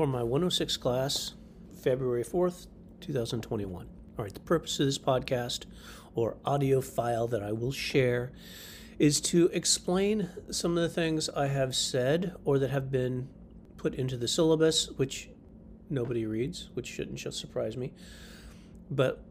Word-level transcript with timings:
for 0.00 0.06
my 0.06 0.22
106 0.22 0.78
class, 0.78 1.34
February 1.82 2.24
4th, 2.24 2.68
2021. 3.02 3.86
All 4.16 4.24
right, 4.24 4.32
the 4.32 4.40
purpose 4.40 4.80
of 4.80 4.86
this 4.86 4.96
podcast 4.96 5.66
or 6.14 6.38
audio 6.42 6.80
file 6.80 7.26
that 7.26 7.42
I 7.42 7.52
will 7.52 7.70
share 7.70 8.32
is 8.98 9.20
to 9.20 9.50
explain 9.52 10.30
some 10.50 10.78
of 10.78 10.82
the 10.82 10.88
things 10.88 11.28
I 11.28 11.48
have 11.48 11.76
said 11.76 12.34
or 12.46 12.58
that 12.60 12.70
have 12.70 12.90
been 12.90 13.28
put 13.76 13.94
into 13.94 14.16
the 14.16 14.26
syllabus, 14.26 14.88
which 14.96 15.28
nobody 15.90 16.24
reads, 16.24 16.70
which 16.72 16.86
shouldn't 16.86 17.18
just 17.18 17.38
surprise 17.38 17.76
me. 17.76 17.92
But 18.90 19.22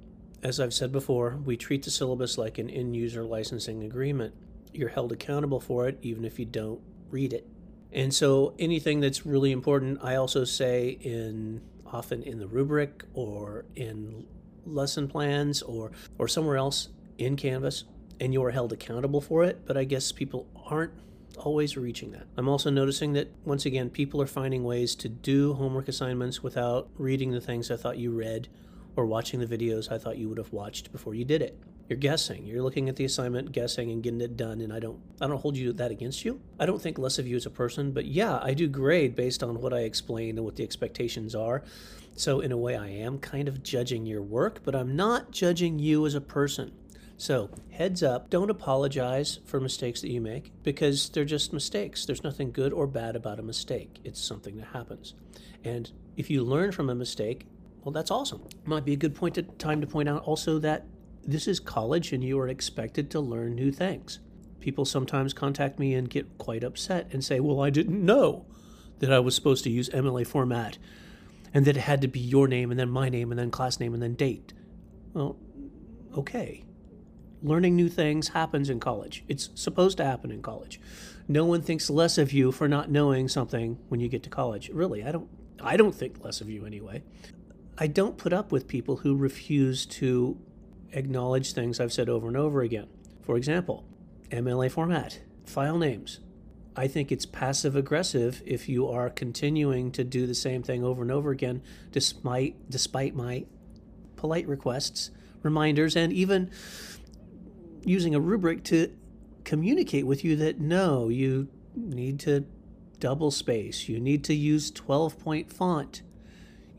as 0.43 0.59
I've 0.59 0.75
said 0.75 0.91
before, 0.91 1.39
we 1.43 1.57
treat 1.57 1.81
the 1.81 1.89
syllabus 1.89 2.37
like 2.37 2.59
an 2.59 2.69
end 2.69 2.95
user 2.95 3.23
licensing 3.23 3.85
agreement. 3.85 4.35
You're 4.71 4.89
held 4.89 5.11
accountable 5.13 5.61
for 5.61 5.87
it 5.87 5.97
even 6.03 6.25
if 6.25 6.37
you 6.37 6.45
don't 6.45 6.79
read 7.09 7.33
it. 7.33 7.47
And 7.91 8.13
so 8.13 8.53
anything 8.59 8.99
that's 8.99 9.25
really 9.25 9.51
important, 9.51 9.99
I 10.03 10.15
also 10.15 10.43
say 10.43 10.97
in 11.01 11.61
often 11.85 12.21
in 12.21 12.37
the 12.37 12.47
rubric 12.47 13.03
or 13.13 13.65
in 13.75 14.27
lesson 14.65 15.07
plans 15.07 15.61
or 15.63 15.91
or 16.19 16.27
somewhere 16.27 16.57
else 16.57 16.89
in 17.17 17.35
Canvas 17.35 17.85
and 18.19 18.33
you 18.33 18.43
are 18.43 18.51
held 18.51 18.73
accountable 18.73 19.21
for 19.21 19.43
it, 19.43 19.65
but 19.65 19.77
I 19.77 19.85
guess 19.85 20.11
people 20.11 20.47
aren't 20.65 20.93
always 21.37 21.77
reaching 21.77 22.11
that. 22.11 22.27
I'm 22.37 22.49
also 22.49 22.69
noticing 22.69 23.13
that 23.13 23.29
once 23.45 23.65
again 23.65 23.89
people 23.89 24.21
are 24.21 24.27
finding 24.27 24.63
ways 24.63 24.93
to 24.95 25.09
do 25.09 25.53
homework 25.53 25.87
assignments 25.87 26.43
without 26.43 26.89
reading 26.97 27.31
the 27.31 27.41
things 27.41 27.71
I 27.71 27.77
thought 27.77 27.97
you 27.97 28.11
read 28.11 28.49
or 28.95 29.05
watching 29.05 29.39
the 29.39 29.45
videos 29.45 29.91
I 29.91 29.97
thought 29.97 30.17
you 30.17 30.27
would 30.27 30.37
have 30.37 30.51
watched 30.51 30.91
before 30.91 31.15
you 31.15 31.23
did 31.23 31.41
it. 31.41 31.57
You're 31.89 31.97
guessing. 31.97 32.45
You're 32.45 32.61
looking 32.61 32.87
at 32.87 32.95
the 32.95 33.05
assignment, 33.05 33.51
guessing 33.51 33.89
and 33.89 34.03
getting 34.03 34.21
it 34.21 34.37
done 34.37 34.61
and 34.61 34.71
I 34.71 34.79
don't 34.79 34.99
I 35.19 35.27
don't 35.27 35.41
hold 35.41 35.57
you 35.57 35.73
that 35.73 35.89
against 35.89 36.23
you. 36.23 36.39
I 36.59 36.67
don't 36.67 36.79
think 36.79 36.99
less 36.99 37.17
of 37.17 37.27
you 37.27 37.35
as 37.35 37.47
a 37.47 37.49
person, 37.49 37.91
but 37.91 38.05
yeah, 38.05 38.39
I 38.43 38.53
do 38.53 38.67
grade 38.67 39.15
based 39.15 39.41
on 39.41 39.59
what 39.59 39.73
I 39.73 39.79
explained 39.79 40.37
and 40.37 40.45
what 40.45 40.55
the 40.55 40.63
expectations 40.63 41.33
are. 41.33 41.63
So 42.15 42.41
in 42.41 42.51
a 42.51 42.57
way 42.57 42.77
I 42.77 42.87
am 42.87 43.17
kind 43.17 43.47
of 43.47 43.63
judging 43.63 44.05
your 44.05 44.21
work, 44.21 44.61
but 44.63 44.75
I'm 44.75 44.95
not 44.95 45.31
judging 45.31 45.79
you 45.79 46.05
as 46.05 46.13
a 46.13 46.21
person. 46.21 46.71
So, 47.17 47.49
heads 47.71 48.01
up, 48.01 48.29
don't 48.29 48.49
apologize 48.49 49.39
for 49.43 49.59
mistakes 49.59 49.99
that 49.99 50.09
you 50.09 50.21
make 50.21 50.53
because 50.63 51.09
they're 51.09 51.25
just 51.25 51.51
mistakes. 51.51 52.05
There's 52.05 52.23
nothing 52.23 52.53
good 52.53 52.71
or 52.71 52.87
bad 52.87 53.17
about 53.17 53.39
a 53.39 53.43
mistake. 53.43 53.99
It's 54.05 54.21
something 54.23 54.55
that 54.55 54.67
happens. 54.67 55.15
And 55.65 55.91
if 56.15 56.29
you 56.29 56.45
learn 56.45 56.71
from 56.71 56.89
a 56.89 56.95
mistake, 56.95 57.45
well, 57.83 57.91
that's 57.91 58.09
awesome. 58.09 58.43
Might 58.63 58.85
be 58.85 58.93
a 58.93 58.95
good 58.95 59.15
point 59.15 59.35
to, 59.35 59.43
time 59.43 59.81
to 59.81 59.87
point 59.87 60.07
out 60.07 60.23
also 60.23 60.59
that 60.59 60.85
this 61.25 61.47
is 61.47 61.59
college 61.59 62.11
and 62.11 62.23
you 62.23 62.39
are 62.39 62.47
expected 62.47 63.09
to 63.11 63.19
learn 63.19 63.55
new 63.55 63.71
things. 63.71 64.19
People 64.59 64.85
sometimes 64.85 65.33
contact 65.33 65.79
me 65.79 65.93
and 65.93 66.09
get 66.09 66.37
quite 66.37 66.63
upset 66.63 67.07
and 67.11 67.23
say, 67.23 67.39
Well, 67.39 67.61
I 67.61 67.69
didn't 67.69 68.03
know 68.03 68.45
that 68.99 69.13
I 69.13 69.19
was 69.19 69.35
supposed 69.35 69.63
to 69.63 69.69
use 69.69 69.89
MLA 69.89 70.27
format 70.27 70.77
and 71.53 71.65
that 71.65 71.77
it 71.77 71.81
had 71.81 72.01
to 72.01 72.07
be 72.07 72.19
your 72.19 72.47
name 72.47 72.71
and 72.71 72.79
then 72.79 72.89
my 72.89 73.09
name 73.09 73.31
and 73.31 73.39
then 73.39 73.51
class 73.51 73.79
name 73.79 73.93
and 73.93 74.03
then 74.03 74.15
date. 74.15 74.53
Well, 75.13 75.37
okay 76.17 76.65
learning 77.41 77.75
new 77.75 77.89
things 77.89 78.29
happens 78.29 78.69
in 78.69 78.79
college. 78.79 79.23
It's 79.27 79.49
supposed 79.55 79.97
to 79.97 80.05
happen 80.05 80.31
in 80.31 80.41
college. 80.41 80.79
No 81.27 81.45
one 81.45 81.61
thinks 81.61 81.89
less 81.89 82.17
of 82.17 82.33
you 82.33 82.51
for 82.51 82.67
not 82.67 82.89
knowing 82.89 83.27
something 83.27 83.77
when 83.87 83.99
you 83.99 84.09
get 84.09 84.23
to 84.23 84.29
college. 84.29 84.69
Really, 84.69 85.03
I 85.03 85.11
don't 85.11 85.29
I 85.61 85.77
don't 85.77 85.95
think 85.95 86.23
less 86.23 86.41
of 86.41 86.49
you 86.49 86.65
anyway. 86.65 87.03
I 87.77 87.87
don't 87.87 88.17
put 88.17 88.33
up 88.33 88.51
with 88.51 88.67
people 88.67 88.97
who 88.97 89.15
refuse 89.15 89.85
to 89.85 90.37
acknowledge 90.91 91.53
things 91.53 91.79
I've 91.79 91.93
said 91.93 92.09
over 92.09 92.27
and 92.27 92.37
over 92.37 92.61
again. 92.61 92.87
For 93.21 93.37
example, 93.37 93.85
MLA 94.31 94.71
format, 94.71 95.19
file 95.45 95.77
names. 95.77 96.19
I 96.75 96.87
think 96.87 97.11
it's 97.11 97.25
passive 97.25 97.75
aggressive 97.75 98.41
if 98.45 98.69
you 98.69 98.87
are 98.87 99.09
continuing 99.09 99.91
to 99.93 100.03
do 100.03 100.25
the 100.25 100.35
same 100.35 100.63
thing 100.63 100.83
over 100.83 101.01
and 101.01 101.11
over 101.11 101.31
again 101.31 101.61
despite 101.91 102.55
despite 102.69 103.15
my 103.15 103.45
polite 104.15 104.47
requests, 104.47 105.11
reminders 105.43 105.95
and 105.95 106.13
even 106.13 106.51
using 107.83 108.13
a 108.13 108.19
rubric 108.19 108.63
to 108.65 108.93
communicate 109.43 110.05
with 110.05 110.23
you 110.23 110.35
that 110.35 110.59
no, 110.59 111.09
you 111.09 111.47
need 111.75 112.19
to 112.19 112.45
double 112.99 113.31
space, 113.31 113.89
you 113.89 113.99
need 113.99 114.23
to 114.25 114.33
use 114.33 114.71
12 114.71 115.17
point 115.19 115.51
font, 115.51 116.01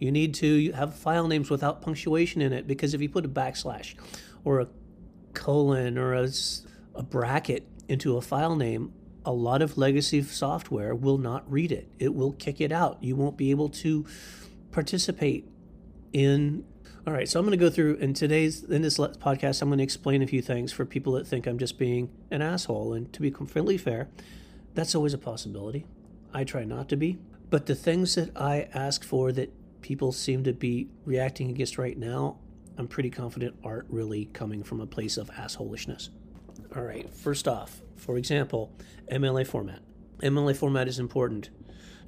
you 0.01 0.11
need 0.11 0.35
to 0.35 0.73
have 0.73 0.95
file 0.95 1.29
names 1.29 1.51
without 1.51 1.83
punctuation 1.83 2.41
in 2.41 2.53
it 2.53 2.67
because 2.67 2.95
if 2.95 3.01
you 3.01 3.09
put 3.09 3.25
a 3.25 3.29
backslash 3.29 3.95
or 4.45 4.61
a 4.61 4.67
colon 5.35 5.97
or 5.99 6.15
a, 6.15 6.29
a 6.95 7.03
bracket 7.03 7.69
into 7.87 8.17
a 8.17 8.23
file 8.23 8.57
name, 8.57 8.93
a 9.25 9.33
lot 9.33 9.61
of 9.61 9.77
legacy 9.77 10.23
software 10.23 10.95
will 10.95 11.19
not 11.19 11.51
read 11.51 11.71
it. 11.71 11.87
It 11.99 12.15
will 12.15 12.33
kick 12.33 12.61
it 12.61 12.73
out. 12.73 13.05
You 13.05 13.15
won't 13.15 13.37
be 13.37 13.51
able 13.51 13.69
to 13.69 14.07
participate 14.73 15.47
in 16.13 16.65
all 17.07 17.15
right, 17.15 17.29
so 17.29 17.41
I'm 17.41 17.47
going 17.47 17.59
to 17.59 17.65
go 17.65 17.71
through 17.71 17.95
in 17.95 18.13
today's 18.13 18.63
in 18.63 18.83
this 18.83 18.99
podcast. 18.99 19.63
I'm 19.63 19.69
going 19.69 19.79
to 19.79 19.85
explain 19.85 20.23
a 20.23 20.27
few 20.27 20.43
things 20.43 20.71
for 20.71 20.85
people 20.85 21.15
that 21.15 21.27
think 21.27 21.47
I'm 21.47 21.59
just 21.59 21.79
being 21.79 22.11
an 22.31 22.43
asshole. 22.43 22.93
And 22.93 23.11
to 23.15 23.23
be 23.23 23.31
completely 23.31 23.79
fair, 23.79 24.09
that's 24.75 24.95
always 24.95 25.15
a 25.15 25.19
possibility. 25.19 25.87
I 26.35 26.45
try 26.45 26.65
not 26.65 26.91
to 26.91 26.97
be, 26.97 27.19
but 27.49 27.65
the 27.65 27.75
things 27.75 28.17
that 28.17 28.37
I 28.37 28.69
ask 28.75 29.03
for 29.03 29.33
that 29.33 29.51
people 29.83 30.13
seem 30.13 30.45
to 30.45 30.53
be 30.53 30.89
reacting 31.05 31.51
against 31.51 31.79
right 31.79 31.97
now, 31.97 32.39
I'm 32.79 32.89
pretty 32.89 33.11
confident 33.11 33.57
aren't 33.63 33.91
really 33.91 34.27
coming 34.27 34.63
from 34.63 34.81
a 34.81 34.87
place 34.87 35.17
of 35.17 35.31
assholishness. 35.31 36.09
All 36.75 36.83
right, 36.83 37.13
first 37.13 37.49
off, 37.49 37.83
for 37.97 38.17
example, 38.17 38.73
MLA 39.11 39.47
format. 39.47 39.81
MLA 40.23 40.57
format 40.57 40.89
is 40.89 40.99
important. 40.99 41.51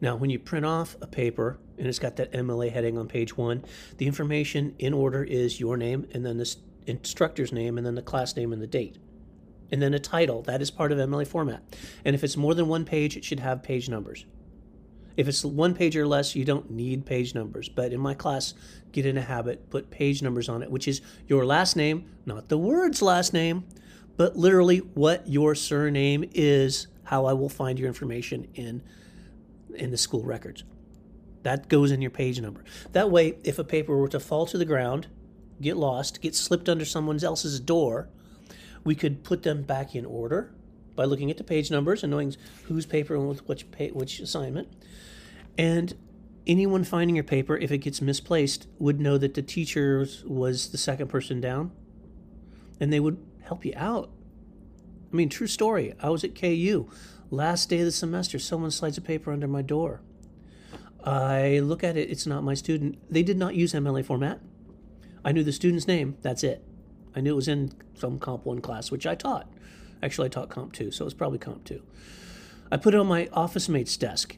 Now, 0.00 0.16
when 0.16 0.30
you 0.30 0.38
print 0.38 0.66
off 0.66 0.96
a 1.00 1.06
paper 1.06 1.58
and 1.78 1.86
it's 1.86 1.98
got 1.98 2.16
that 2.16 2.32
MLA 2.32 2.72
heading 2.72 2.98
on 2.98 3.06
page 3.06 3.36
one, 3.36 3.64
the 3.98 4.06
information 4.06 4.74
in 4.78 4.92
order 4.92 5.22
is 5.22 5.60
your 5.60 5.76
name 5.76 6.06
and 6.12 6.24
then 6.24 6.38
the 6.38 6.56
instructor's 6.86 7.52
name 7.52 7.78
and 7.78 7.86
then 7.86 7.94
the 7.94 8.02
class 8.02 8.36
name 8.36 8.52
and 8.52 8.60
the 8.60 8.66
date. 8.66 8.98
And 9.70 9.80
then 9.80 9.94
a 9.94 9.98
title. 9.98 10.42
That 10.42 10.60
is 10.60 10.70
part 10.70 10.92
of 10.92 10.98
MLA 10.98 11.26
format. 11.26 11.62
And 12.04 12.14
if 12.14 12.24
it's 12.24 12.36
more 12.36 12.54
than 12.54 12.68
one 12.68 12.84
page, 12.84 13.16
it 13.16 13.24
should 13.24 13.40
have 13.40 13.62
page 13.62 13.88
numbers. 13.88 14.26
If 15.16 15.28
it's 15.28 15.44
one 15.44 15.74
page 15.74 15.96
or 15.96 16.06
less, 16.06 16.34
you 16.34 16.44
don't 16.44 16.70
need 16.70 17.06
page 17.06 17.34
numbers. 17.34 17.68
But 17.68 17.92
in 17.92 18.00
my 18.00 18.14
class, 18.14 18.54
get 18.92 19.06
in 19.06 19.16
a 19.16 19.22
habit, 19.22 19.70
put 19.70 19.90
page 19.90 20.22
numbers 20.22 20.48
on 20.48 20.62
it, 20.62 20.70
which 20.70 20.88
is 20.88 21.00
your 21.26 21.44
last 21.44 21.76
name, 21.76 22.10
not 22.26 22.48
the 22.48 22.58
word's 22.58 23.02
last 23.02 23.32
name, 23.32 23.64
but 24.16 24.36
literally 24.36 24.78
what 24.78 25.26
your 25.28 25.54
surname 25.54 26.24
is, 26.32 26.86
how 27.04 27.26
I 27.26 27.32
will 27.32 27.48
find 27.48 27.78
your 27.78 27.88
information 27.88 28.48
in 28.54 28.82
in 29.74 29.90
the 29.90 29.96
school 29.96 30.22
records. 30.22 30.64
That 31.44 31.68
goes 31.68 31.90
in 31.90 32.02
your 32.02 32.10
page 32.10 32.40
number. 32.40 32.62
That 32.92 33.10
way, 33.10 33.38
if 33.42 33.58
a 33.58 33.64
paper 33.64 33.96
were 33.96 34.08
to 34.08 34.20
fall 34.20 34.46
to 34.46 34.58
the 34.58 34.66
ground, 34.66 35.08
get 35.60 35.76
lost, 35.76 36.20
get 36.20 36.34
slipped 36.34 36.68
under 36.68 36.84
someone 36.84 37.22
else's 37.24 37.58
door, 37.58 38.08
we 38.84 38.94
could 38.94 39.24
put 39.24 39.42
them 39.42 39.62
back 39.62 39.94
in 39.94 40.04
order 40.04 40.52
by 40.94 41.04
looking 41.04 41.30
at 41.30 41.36
the 41.36 41.44
page 41.44 41.70
numbers 41.70 42.02
and 42.02 42.10
knowing 42.10 42.34
whose 42.64 42.86
paper 42.86 43.14
and 43.14 43.28
with 43.28 43.46
which 43.48 43.70
pay, 43.70 43.90
which 43.90 44.20
assignment. 44.20 44.68
And 45.56 45.94
anyone 46.46 46.84
finding 46.84 47.16
your 47.16 47.24
paper, 47.24 47.56
if 47.56 47.70
it 47.70 47.78
gets 47.78 48.00
misplaced, 48.00 48.66
would 48.78 49.00
know 49.00 49.18
that 49.18 49.34
the 49.34 49.42
teacher 49.42 50.06
was 50.24 50.70
the 50.70 50.78
second 50.78 51.08
person 51.08 51.40
down, 51.40 51.72
and 52.80 52.92
they 52.92 53.00
would 53.00 53.18
help 53.42 53.64
you 53.64 53.72
out. 53.76 54.10
I 55.12 55.16
mean, 55.16 55.28
true 55.28 55.46
story. 55.46 55.94
I 56.00 56.10
was 56.10 56.24
at 56.24 56.34
KU. 56.34 56.88
Last 57.30 57.68
day 57.68 57.78
of 57.78 57.84
the 57.84 57.92
semester, 57.92 58.38
someone 58.38 58.70
slides 58.70 58.98
a 58.98 59.02
paper 59.02 59.32
under 59.32 59.48
my 59.48 59.62
door. 59.62 60.00
I 61.04 61.58
look 61.58 61.82
at 61.82 61.96
it, 61.96 62.10
it's 62.10 62.26
not 62.26 62.44
my 62.44 62.54
student. 62.54 62.98
They 63.10 63.22
did 63.22 63.36
not 63.36 63.54
use 63.54 63.72
MLA 63.72 64.04
format. 64.04 64.40
I 65.24 65.32
knew 65.32 65.42
the 65.42 65.52
student's 65.52 65.86
name, 65.86 66.16
that's 66.22 66.44
it. 66.44 66.64
I 67.14 67.20
knew 67.20 67.32
it 67.32 67.36
was 67.36 67.48
in 67.48 67.72
some 67.94 68.18
Comp 68.18 68.46
1 68.46 68.60
class, 68.60 68.90
which 68.90 69.06
I 69.06 69.14
taught. 69.14 69.51
Actually, 70.02 70.26
I 70.26 70.28
taught 70.30 70.50
Comp 70.50 70.72
2, 70.72 70.90
so 70.90 71.04
it 71.04 71.06
was 71.06 71.14
probably 71.14 71.38
Comp 71.38 71.64
2. 71.64 71.82
I 72.70 72.76
put 72.76 72.94
it 72.94 73.00
on 73.00 73.06
my 73.06 73.28
office 73.32 73.68
mate's 73.68 73.96
desk. 73.96 74.36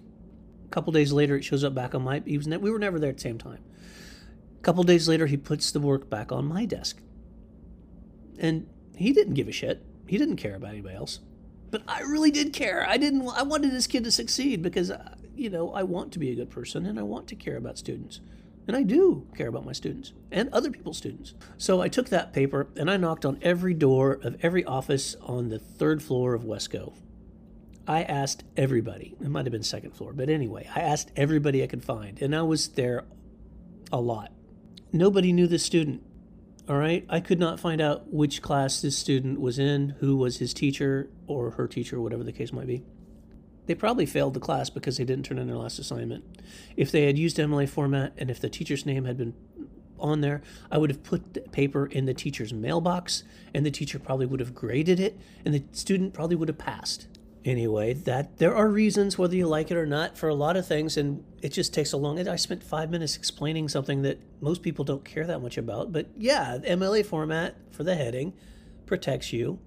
A 0.66 0.68
couple 0.68 0.92
days 0.92 1.12
later, 1.12 1.36
it 1.36 1.44
shows 1.44 1.64
up 1.64 1.74
back 1.74 1.94
on 1.94 2.02
my. 2.02 2.22
He 2.24 2.36
was 2.36 2.46
ne- 2.46 2.56
we 2.56 2.70
were 2.70 2.78
never 2.78 2.98
there 2.98 3.10
at 3.10 3.16
the 3.16 3.22
same 3.22 3.38
time. 3.38 3.60
A 4.58 4.62
couple 4.62 4.82
days 4.82 5.08
later, 5.08 5.26
he 5.26 5.36
puts 5.36 5.70
the 5.70 5.80
work 5.80 6.10
back 6.10 6.32
on 6.32 6.46
my 6.46 6.64
desk. 6.64 7.00
And 8.38 8.66
he 8.96 9.12
didn't 9.12 9.34
give 9.34 9.48
a 9.48 9.52
shit. 9.52 9.84
He 10.06 10.18
didn't 10.18 10.36
care 10.36 10.56
about 10.56 10.70
anybody 10.70 10.96
else 10.96 11.20
but 11.74 11.82
I 11.88 12.02
really 12.02 12.30
did 12.30 12.52
care. 12.52 12.88
I 12.88 12.98
didn't. 12.98 13.28
I 13.30 13.42
wanted 13.42 13.72
this 13.72 13.88
kid 13.88 14.04
to 14.04 14.12
succeed 14.12 14.62
because, 14.62 14.92
uh, 14.92 15.16
you 15.34 15.50
know, 15.50 15.72
I 15.72 15.82
want 15.82 16.12
to 16.12 16.20
be 16.20 16.30
a 16.30 16.36
good 16.36 16.48
person 16.48 16.86
and 16.86 17.00
I 17.00 17.02
want 17.02 17.26
to 17.30 17.34
care 17.34 17.56
about 17.56 17.78
students. 17.78 18.20
And 18.66 18.76
I 18.76 18.82
do 18.82 19.26
care 19.36 19.48
about 19.48 19.66
my 19.66 19.72
students 19.72 20.12
and 20.30 20.48
other 20.50 20.70
people's 20.70 20.96
students. 20.96 21.34
So 21.58 21.80
I 21.80 21.88
took 21.88 22.08
that 22.08 22.32
paper 22.32 22.68
and 22.76 22.90
I 22.90 22.96
knocked 22.96 23.24
on 23.24 23.38
every 23.42 23.74
door 23.74 24.18
of 24.22 24.36
every 24.42 24.64
office 24.64 25.16
on 25.20 25.50
the 25.50 25.58
third 25.58 26.02
floor 26.02 26.34
of 26.34 26.44
Wescoe. 26.44 26.94
I 27.86 28.02
asked 28.02 28.44
everybody. 28.56 29.14
It 29.20 29.28
might 29.28 29.44
have 29.44 29.52
been 29.52 29.62
second 29.62 29.90
floor, 29.92 30.14
but 30.14 30.30
anyway, 30.30 30.68
I 30.74 30.80
asked 30.80 31.10
everybody 31.16 31.62
I 31.62 31.66
could 31.66 31.84
find, 31.84 32.20
and 32.22 32.34
I 32.34 32.40
was 32.40 32.68
there 32.68 33.04
a 33.92 34.00
lot. 34.00 34.32
Nobody 34.90 35.32
knew 35.32 35.46
this 35.46 35.64
student. 35.64 36.02
All 36.66 36.76
right. 36.76 37.04
I 37.10 37.20
could 37.20 37.38
not 37.38 37.60
find 37.60 37.82
out 37.82 38.10
which 38.10 38.40
class 38.40 38.80
this 38.80 38.96
student 38.96 39.38
was 39.38 39.58
in, 39.58 39.96
who 40.00 40.16
was 40.16 40.38
his 40.38 40.54
teacher 40.54 41.10
or 41.26 41.50
her 41.52 41.68
teacher, 41.68 42.00
whatever 42.00 42.24
the 42.24 42.32
case 42.32 42.54
might 42.54 42.66
be. 42.66 42.82
They 43.66 43.74
probably 43.74 44.06
failed 44.06 44.34
the 44.34 44.40
class 44.40 44.70
because 44.70 44.96
they 44.96 45.04
didn't 45.04 45.24
turn 45.24 45.38
in 45.38 45.46
their 45.46 45.56
last 45.56 45.78
assignment. 45.78 46.24
If 46.76 46.90
they 46.92 47.06
had 47.06 47.18
used 47.18 47.36
MLA 47.36 47.68
format 47.68 48.12
and 48.18 48.30
if 48.30 48.40
the 48.40 48.48
teacher's 48.48 48.84
name 48.84 49.04
had 49.04 49.16
been 49.16 49.34
on 49.98 50.20
there, 50.20 50.42
I 50.70 50.78
would 50.78 50.90
have 50.90 51.02
put 51.02 51.34
the 51.34 51.40
paper 51.40 51.86
in 51.86 52.04
the 52.04 52.14
teacher's 52.14 52.52
mailbox 52.52 53.24
and 53.54 53.64
the 53.64 53.70
teacher 53.70 53.98
probably 53.98 54.26
would 54.26 54.40
have 54.40 54.54
graded 54.54 55.00
it 55.00 55.18
and 55.44 55.54
the 55.54 55.64
student 55.72 56.12
probably 56.12 56.36
would 56.36 56.48
have 56.48 56.58
passed. 56.58 57.08
Anyway, 57.44 57.92
that 57.92 58.38
there 58.38 58.56
are 58.56 58.68
reasons 58.68 59.18
whether 59.18 59.36
you 59.36 59.46
like 59.46 59.70
it 59.70 59.76
or 59.76 59.84
not 59.84 60.16
for 60.16 60.30
a 60.30 60.34
lot 60.34 60.56
of 60.56 60.66
things 60.66 60.96
and 60.96 61.22
it 61.42 61.50
just 61.50 61.74
takes 61.74 61.92
a 61.92 61.96
long 61.96 62.26
I 62.26 62.36
spent 62.36 62.62
5 62.62 62.90
minutes 62.90 63.16
explaining 63.16 63.68
something 63.68 64.02
that 64.02 64.18
most 64.40 64.62
people 64.62 64.84
don't 64.84 65.04
care 65.04 65.26
that 65.26 65.40
much 65.40 65.58
about, 65.58 65.92
but 65.92 66.08
yeah, 66.16 66.58
MLA 66.64 67.04
format 67.04 67.56
for 67.70 67.84
the 67.84 67.94
heading 67.94 68.32
protects 68.86 69.32
you. 69.32 69.58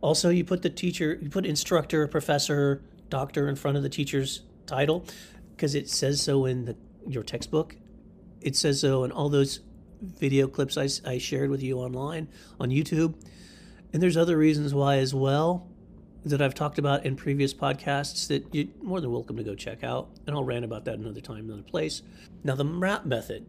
Also, 0.00 0.28
you 0.28 0.44
put 0.44 0.62
the 0.62 0.70
teacher, 0.70 1.18
you 1.20 1.30
put 1.30 1.46
instructor, 1.46 2.06
professor, 2.06 2.82
doctor 3.10 3.48
in 3.48 3.56
front 3.56 3.76
of 3.76 3.82
the 3.82 3.88
teacher's 3.88 4.42
title 4.66 5.04
because 5.56 5.74
it 5.74 5.88
says 5.88 6.20
so 6.20 6.44
in 6.44 6.66
the, 6.66 6.76
your 7.06 7.22
textbook. 7.22 7.76
It 8.40 8.54
says 8.54 8.80
so 8.80 9.04
in 9.04 9.10
all 9.10 9.28
those 9.28 9.60
video 10.00 10.46
clips 10.46 10.76
I, 10.76 10.88
I 11.08 11.18
shared 11.18 11.50
with 11.50 11.62
you 11.62 11.78
online 11.78 12.28
on 12.60 12.70
YouTube. 12.70 13.14
And 13.92 14.02
there's 14.02 14.16
other 14.16 14.36
reasons 14.36 14.74
why 14.74 14.98
as 14.98 15.14
well 15.14 15.66
that 16.24 16.42
I've 16.42 16.54
talked 16.54 16.78
about 16.78 17.06
in 17.06 17.16
previous 17.16 17.54
podcasts 17.54 18.28
that 18.28 18.54
you're 18.54 18.66
more 18.82 19.00
than 19.00 19.10
welcome 19.10 19.36
to 19.36 19.42
go 19.42 19.54
check 19.54 19.82
out. 19.82 20.10
And 20.26 20.36
I'll 20.36 20.44
rant 20.44 20.64
about 20.64 20.84
that 20.84 20.98
another 20.98 21.20
time, 21.20 21.46
another 21.46 21.62
place. 21.62 22.02
Now, 22.44 22.54
the 22.54 22.64
RAP 22.64 23.06
method. 23.06 23.46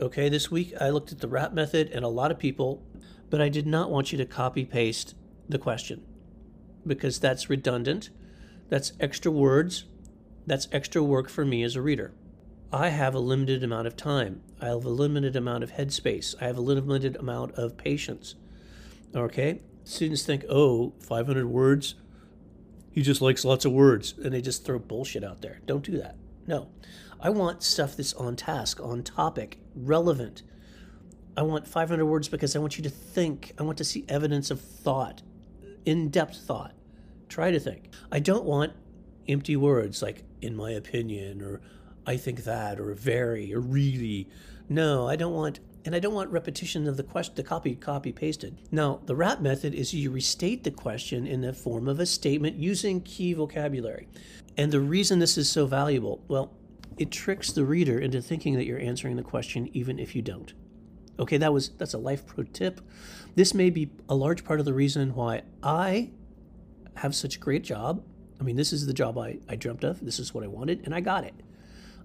Okay, 0.00 0.28
this 0.28 0.50
week 0.50 0.72
I 0.80 0.90
looked 0.90 1.12
at 1.12 1.20
the 1.20 1.28
RAP 1.28 1.52
method 1.52 1.90
and 1.90 2.04
a 2.04 2.08
lot 2.08 2.30
of 2.30 2.38
people, 2.38 2.82
but 3.30 3.40
I 3.40 3.48
did 3.48 3.66
not 3.66 3.90
want 3.90 4.12
you 4.12 4.18
to 4.18 4.24
copy 4.24 4.64
paste 4.64 5.14
the 5.48 5.58
question 5.58 6.02
because 6.86 7.18
that's 7.18 7.50
redundant 7.50 8.10
that's 8.74 8.92
extra 8.98 9.30
words. 9.30 9.84
That's 10.48 10.66
extra 10.72 11.00
work 11.00 11.28
for 11.28 11.44
me 11.44 11.62
as 11.62 11.76
a 11.76 11.80
reader. 11.80 12.12
I 12.72 12.88
have 12.88 13.14
a 13.14 13.20
limited 13.20 13.62
amount 13.62 13.86
of 13.86 13.96
time. 13.96 14.42
I 14.60 14.66
have 14.66 14.84
a 14.84 14.88
limited 14.88 15.36
amount 15.36 15.62
of 15.62 15.74
headspace. 15.74 16.34
I 16.40 16.46
have 16.46 16.56
a 16.56 16.60
limited 16.60 17.14
amount 17.14 17.52
of 17.52 17.76
patience. 17.76 18.34
Okay? 19.14 19.60
Students 19.84 20.24
think, 20.24 20.44
oh, 20.50 20.92
500 20.98 21.46
words? 21.46 21.94
He 22.90 23.02
just 23.02 23.22
likes 23.22 23.44
lots 23.44 23.64
of 23.64 23.70
words. 23.70 24.12
And 24.20 24.32
they 24.32 24.42
just 24.42 24.64
throw 24.64 24.80
bullshit 24.80 25.22
out 25.22 25.40
there. 25.40 25.60
Don't 25.66 25.84
do 25.84 25.96
that. 25.98 26.16
No. 26.44 26.66
I 27.20 27.30
want 27.30 27.62
stuff 27.62 27.96
that's 27.96 28.12
on 28.14 28.34
task, 28.34 28.80
on 28.80 29.04
topic, 29.04 29.60
relevant. 29.76 30.42
I 31.36 31.42
want 31.42 31.68
500 31.68 32.04
words 32.04 32.28
because 32.28 32.56
I 32.56 32.58
want 32.58 32.76
you 32.76 32.82
to 32.82 32.90
think. 32.90 33.52
I 33.56 33.62
want 33.62 33.78
to 33.78 33.84
see 33.84 34.04
evidence 34.08 34.50
of 34.50 34.60
thought, 34.60 35.22
in 35.84 36.08
depth 36.08 36.38
thought. 36.38 36.74
Try 37.34 37.50
to 37.50 37.58
think. 37.58 37.90
I 38.12 38.20
don't 38.20 38.44
want 38.44 38.74
empty 39.28 39.56
words 39.56 40.02
like, 40.02 40.22
in 40.40 40.54
my 40.54 40.70
opinion, 40.70 41.42
or 41.42 41.62
I 42.06 42.16
think 42.16 42.44
that, 42.44 42.78
or 42.78 42.94
very, 42.94 43.52
or 43.52 43.58
really. 43.58 44.28
No, 44.68 45.08
I 45.08 45.16
don't 45.16 45.32
want, 45.32 45.58
and 45.84 45.96
I 45.96 45.98
don't 45.98 46.14
want 46.14 46.30
repetition 46.30 46.86
of 46.86 46.96
the 46.96 47.02
question, 47.02 47.34
the 47.34 47.42
copy, 47.42 47.74
copy, 47.74 48.12
pasted. 48.12 48.60
Now, 48.70 49.00
the 49.06 49.16
RAP 49.16 49.40
method 49.40 49.74
is 49.74 49.92
you 49.92 50.12
restate 50.12 50.62
the 50.62 50.70
question 50.70 51.26
in 51.26 51.40
the 51.40 51.52
form 51.52 51.88
of 51.88 51.98
a 51.98 52.06
statement 52.06 52.54
using 52.54 53.00
key 53.00 53.32
vocabulary. 53.32 54.06
And 54.56 54.70
the 54.70 54.78
reason 54.78 55.18
this 55.18 55.36
is 55.36 55.50
so 55.50 55.66
valuable, 55.66 56.22
well, 56.28 56.52
it 56.98 57.10
tricks 57.10 57.50
the 57.50 57.64
reader 57.64 57.98
into 57.98 58.22
thinking 58.22 58.54
that 58.54 58.64
you're 58.64 58.78
answering 58.78 59.16
the 59.16 59.24
question 59.24 59.68
even 59.72 59.98
if 59.98 60.14
you 60.14 60.22
don't. 60.22 60.54
Okay, 61.18 61.38
that 61.38 61.52
was 61.52 61.70
that's 61.70 61.94
a 61.94 61.98
life 61.98 62.26
pro 62.26 62.44
tip. 62.44 62.80
This 63.34 63.54
may 63.54 63.70
be 63.70 63.90
a 64.08 64.14
large 64.14 64.44
part 64.44 64.60
of 64.60 64.66
the 64.66 64.72
reason 64.72 65.16
why 65.16 65.42
I 65.64 66.10
have 66.96 67.14
such 67.14 67.36
a 67.36 67.38
great 67.38 67.64
job. 67.64 68.02
I 68.40 68.42
mean, 68.42 68.56
this 68.56 68.72
is 68.72 68.86
the 68.86 68.92
job 68.92 69.18
I, 69.18 69.38
I 69.48 69.56
dreamt 69.56 69.84
of. 69.84 70.04
This 70.04 70.18
is 70.18 70.34
what 70.34 70.44
I 70.44 70.48
wanted, 70.48 70.82
and 70.84 70.94
I 70.94 71.00
got 71.00 71.24
it. 71.24 71.34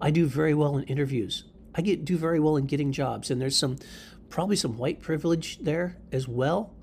I 0.01 0.11
do 0.11 0.25
very 0.25 0.53
well 0.53 0.77
in 0.77 0.83
interviews. 0.85 1.43
I 1.75 1.81
get 1.81 2.05
do 2.05 2.17
very 2.17 2.39
well 2.39 2.57
in 2.57 2.65
getting 2.65 2.91
jobs, 2.91 3.29
and 3.29 3.41
there's 3.41 3.55
some 3.55 3.77
probably 4.29 4.55
some 4.55 4.77
white 4.77 5.01
privilege 5.01 5.59
there 5.59 5.97
as 6.11 6.27
well. 6.27 6.73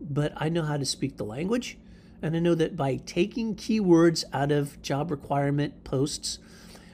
But 0.00 0.32
I 0.36 0.48
know 0.48 0.62
how 0.62 0.76
to 0.76 0.84
speak 0.84 1.16
the 1.16 1.24
language, 1.24 1.78
and 2.20 2.36
I 2.36 2.38
know 2.38 2.54
that 2.54 2.76
by 2.76 2.96
taking 2.96 3.54
keywords 3.54 4.24
out 4.32 4.50
of 4.50 4.80
job 4.82 5.10
requirement 5.10 5.84
posts, 5.84 6.38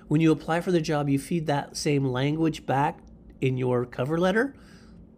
when 0.09 0.21
you 0.21 0.33
apply 0.33 0.61
for 0.61 0.73
the 0.73 0.81
job, 0.81 1.09
you 1.09 1.19
feed 1.19 1.47
that 1.47 1.77
same 1.77 2.05
language 2.05 2.67
back 2.67 2.99
in 3.41 3.57
your 3.57 3.87
cover 3.87 4.19
letter. 4.19 4.55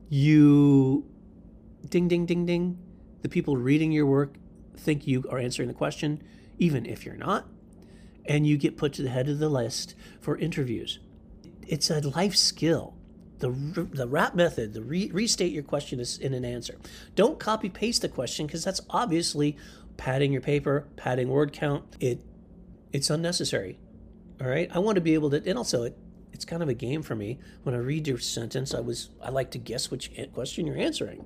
You 0.09 1.06
ding 1.88 2.09
ding 2.09 2.26
ding 2.26 2.47
ding. 2.47 2.79
The 3.23 3.29
people 3.29 3.56
reading 3.56 3.93
your 3.93 4.06
work 4.06 4.35
think 4.77 5.07
you 5.07 5.25
are 5.31 5.39
answering 5.39 5.69
the 5.69 5.75
question, 5.75 6.23
even 6.59 6.87
if 6.87 7.05
you're 7.05 7.17
not, 7.17 7.47
and 8.27 8.47
you 8.47 8.57
get 8.57 8.77
put 8.77 8.93
to 8.95 9.03
the 9.03 9.09
head 9.09 9.29
of 9.29 9.39
the 9.39 9.49
list 9.49 9.95
for 10.21 10.37
interviews. 10.37 10.99
It's 11.67 11.91
a 11.91 12.01
life 12.01 12.37
skill. 12.37 12.95
The, 13.39 13.51
the 13.51 14.07
RAP 14.07 14.37
method, 14.37 14.73
the 14.73 14.83
re, 14.83 15.11
restate 15.13 15.53
your 15.53 15.65
question 15.65 15.99
is 15.99 16.19
in 16.19 16.33
an 16.33 16.45
answer. 16.45 16.79
Don't 17.17 17.41
copy 17.41 17.69
paste 17.69 18.03
the 18.03 18.09
question 18.09 18.47
because 18.47 18.63
that's 18.63 18.81
obviously 18.91 19.57
padding 19.97 20.33
your 20.33 20.41
paper, 20.41 20.87
padding 20.97 21.29
word 21.29 21.53
count. 21.53 21.85
It 21.99 22.21
it's 22.93 23.11
unnecessary. 23.11 23.79
All 24.41 24.47
right. 24.47 24.69
I 24.73 24.79
want 24.79 24.97
to 24.97 25.01
be 25.01 25.15
able 25.15 25.31
to, 25.31 25.43
and 25.45 25.59
also 25.59 25.83
it 25.83 25.99
it's 26.33 26.45
kind 26.45 26.63
of 26.63 26.69
a 26.69 26.75
game 26.75 27.03
for 27.03 27.17
me. 27.17 27.39
When 27.65 27.75
I 27.75 27.79
read 27.79 28.07
your 28.07 28.19
sentence, 28.19 28.75
I 28.75 28.81
was 28.81 29.11
I 29.21 29.31
like 29.31 29.51
to 29.53 29.59
guess 29.59 29.91
which 29.91 30.13
question 30.33 30.67
you're 30.67 30.79
answering 30.79 31.25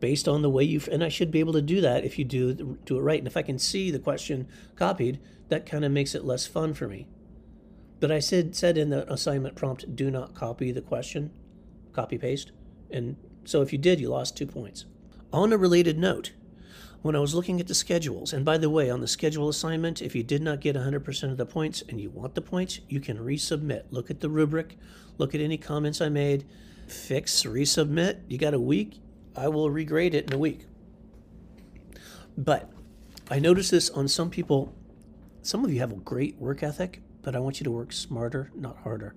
based 0.00 0.26
on 0.26 0.42
the 0.42 0.50
way 0.50 0.64
you 0.64 0.80
and 0.90 1.04
I 1.04 1.08
should 1.08 1.30
be 1.30 1.40
able 1.40 1.52
to 1.52 1.62
do 1.62 1.80
that 1.82 2.04
if 2.04 2.18
you 2.18 2.24
do 2.24 2.78
do 2.84 2.98
it 2.98 3.02
right. 3.02 3.18
And 3.18 3.26
if 3.26 3.36
I 3.36 3.42
can 3.42 3.58
see 3.58 3.90
the 3.90 3.98
question 3.98 4.48
copied, 4.74 5.20
that 5.48 5.66
kind 5.66 5.84
of 5.84 5.92
makes 5.92 6.14
it 6.14 6.24
less 6.24 6.46
fun 6.46 6.74
for 6.74 6.88
me. 6.88 7.06
But 8.00 8.10
I 8.10 8.18
said 8.18 8.56
said 8.56 8.78
in 8.78 8.90
the 8.90 9.10
assignment 9.12 9.54
prompt, 9.54 9.94
do 9.94 10.10
not 10.10 10.34
copy 10.34 10.72
the 10.72 10.80
question, 10.80 11.30
copy 11.92 12.18
paste. 12.18 12.50
And 12.90 13.16
so 13.44 13.62
if 13.62 13.72
you 13.72 13.78
did, 13.78 14.00
you 14.00 14.08
lost 14.08 14.36
two 14.36 14.46
points. 14.46 14.86
On 15.32 15.52
a 15.52 15.58
related 15.58 15.98
note, 15.98 16.32
when 17.02 17.16
I 17.16 17.20
was 17.20 17.34
looking 17.34 17.60
at 17.60 17.66
the 17.66 17.74
schedules, 17.74 18.32
and 18.32 18.44
by 18.44 18.58
the 18.58 18.68
way, 18.68 18.90
on 18.90 19.00
the 19.00 19.08
schedule 19.08 19.48
assignment, 19.48 20.02
if 20.02 20.14
you 20.14 20.22
did 20.22 20.42
not 20.42 20.60
get 20.60 20.76
100% 20.76 21.30
of 21.30 21.36
the 21.36 21.46
points 21.46 21.82
and 21.88 22.00
you 22.00 22.10
want 22.10 22.34
the 22.34 22.42
points, 22.42 22.80
you 22.88 23.00
can 23.00 23.16
resubmit. 23.18 23.84
Look 23.90 24.10
at 24.10 24.20
the 24.20 24.28
rubric, 24.28 24.76
look 25.16 25.34
at 25.34 25.40
any 25.40 25.56
comments 25.56 26.00
I 26.00 26.10
made, 26.10 26.44
fix, 26.86 27.44
resubmit. 27.44 28.20
You 28.28 28.36
got 28.36 28.52
a 28.52 28.60
week, 28.60 29.00
I 29.36 29.48
will 29.48 29.70
regrade 29.70 30.14
it 30.14 30.26
in 30.26 30.32
a 30.32 30.38
week. 30.38 30.66
But 32.36 32.70
I 33.30 33.38
notice 33.38 33.70
this 33.70 33.90
on 33.90 34.08
some 34.08 34.30
people. 34.30 34.74
Some 35.42 35.64
of 35.64 35.72
you 35.72 35.80
have 35.80 35.92
a 35.92 35.96
great 35.96 36.36
work 36.36 36.62
ethic, 36.62 37.02
but 37.22 37.36
I 37.36 37.38
want 37.38 37.60
you 37.60 37.64
to 37.64 37.70
work 37.70 37.92
smarter, 37.92 38.50
not 38.54 38.78
harder. 38.78 39.14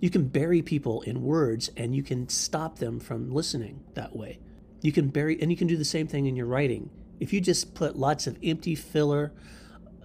You 0.00 0.10
can 0.10 0.28
bury 0.28 0.62
people 0.62 1.02
in 1.02 1.22
words 1.22 1.70
and 1.76 1.94
you 1.94 2.02
can 2.02 2.28
stop 2.28 2.78
them 2.78 3.00
from 3.00 3.30
listening 3.30 3.84
that 3.94 4.16
way. 4.16 4.38
You 4.80 4.92
can 4.92 5.08
bury, 5.08 5.40
and 5.40 5.50
you 5.50 5.56
can 5.58 5.66
do 5.66 5.76
the 5.76 5.84
same 5.84 6.06
thing 6.06 6.26
in 6.26 6.36
your 6.36 6.46
writing. 6.46 6.90
If 7.20 7.34
you 7.34 7.40
just 7.40 7.74
put 7.74 7.96
lots 7.96 8.26
of 8.26 8.38
empty 8.42 8.74
filler, 8.74 9.32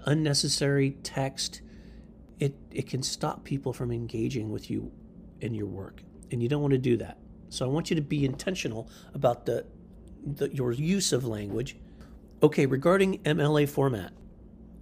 unnecessary 0.06 0.98
text, 1.02 1.62
it, 2.40 2.56
it 2.72 2.88
can 2.88 3.02
stop 3.02 3.46
people 3.46 3.72
from 3.72 3.92
engaging 3.92 4.52
with 4.52 4.70
you 4.70 4.92
in 5.40 5.54
your 5.54 5.68
work. 5.68 6.02
And 6.30 6.44
you 6.44 6.50
don't 6.50 6.62
want 6.62 6.74
to 6.74 6.78
do 6.78 6.98
that. 6.98 7.18
So 7.56 7.66
I 7.66 7.70
want 7.70 7.90
you 7.90 7.96
to 7.96 8.02
be 8.02 8.26
intentional 8.26 8.90
about 9.14 9.46
the, 9.46 9.66
the 10.26 10.50
your 10.54 10.74
use 10.74 11.14
of 11.14 11.26
language. 11.26 11.78
Okay, 12.44 12.66
regarding 12.66 13.20
MLA 13.20 13.68
format, 13.70 14.12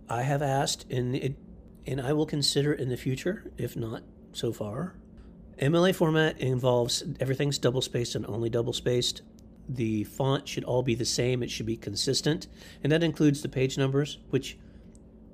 I 0.10 0.24
have 0.24 0.42
asked, 0.42 0.92
and 0.92 1.16
it, 1.16 1.36
and 1.86 2.02
I 2.02 2.14
will 2.14 2.26
consider 2.26 2.74
in 2.74 2.90
the 2.90 2.98
future, 2.98 3.52
if 3.58 3.76
not 3.76 4.04
so 4.32 4.52
far. 4.52 4.96
MLA 5.62 5.94
format 5.94 6.40
involves 6.40 7.04
everything's 7.20 7.60
double 7.60 7.82
spaced 7.82 8.16
and 8.16 8.26
only 8.26 8.50
double 8.50 8.74
spaced. 8.74 9.22
The 9.70 10.04
font 10.06 10.48
should 10.48 10.64
all 10.64 10.82
be 10.82 10.96
the 10.96 11.06
same. 11.06 11.44
It 11.44 11.52
should 11.52 11.68
be 11.68 11.78
consistent, 11.78 12.48
and 12.82 12.92
that 12.92 13.04
includes 13.04 13.44
the 13.44 13.50
page 13.50 13.78
numbers, 13.78 14.18
which 14.32 14.58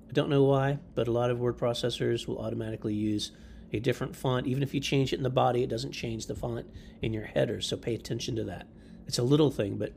I 0.09 0.11
don't 0.11 0.29
know 0.29 0.43
why, 0.43 0.79
but 0.93 1.07
a 1.07 1.11
lot 1.11 1.31
of 1.31 1.39
word 1.39 1.57
processors 1.57 2.27
will 2.27 2.39
automatically 2.39 2.93
use 2.93 3.31
a 3.71 3.79
different 3.79 4.15
font. 4.15 4.47
Even 4.47 4.63
if 4.63 4.73
you 4.73 4.79
change 4.79 5.13
it 5.13 5.17
in 5.17 5.23
the 5.23 5.29
body, 5.29 5.63
it 5.63 5.69
doesn't 5.69 5.91
change 5.91 6.27
the 6.27 6.35
font 6.35 6.67
in 7.01 7.13
your 7.13 7.25
header. 7.25 7.61
So 7.61 7.77
pay 7.77 7.95
attention 7.95 8.35
to 8.35 8.43
that. 8.45 8.67
It's 9.07 9.17
a 9.17 9.23
little 9.23 9.51
thing, 9.51 9.77
but 9.77 9.93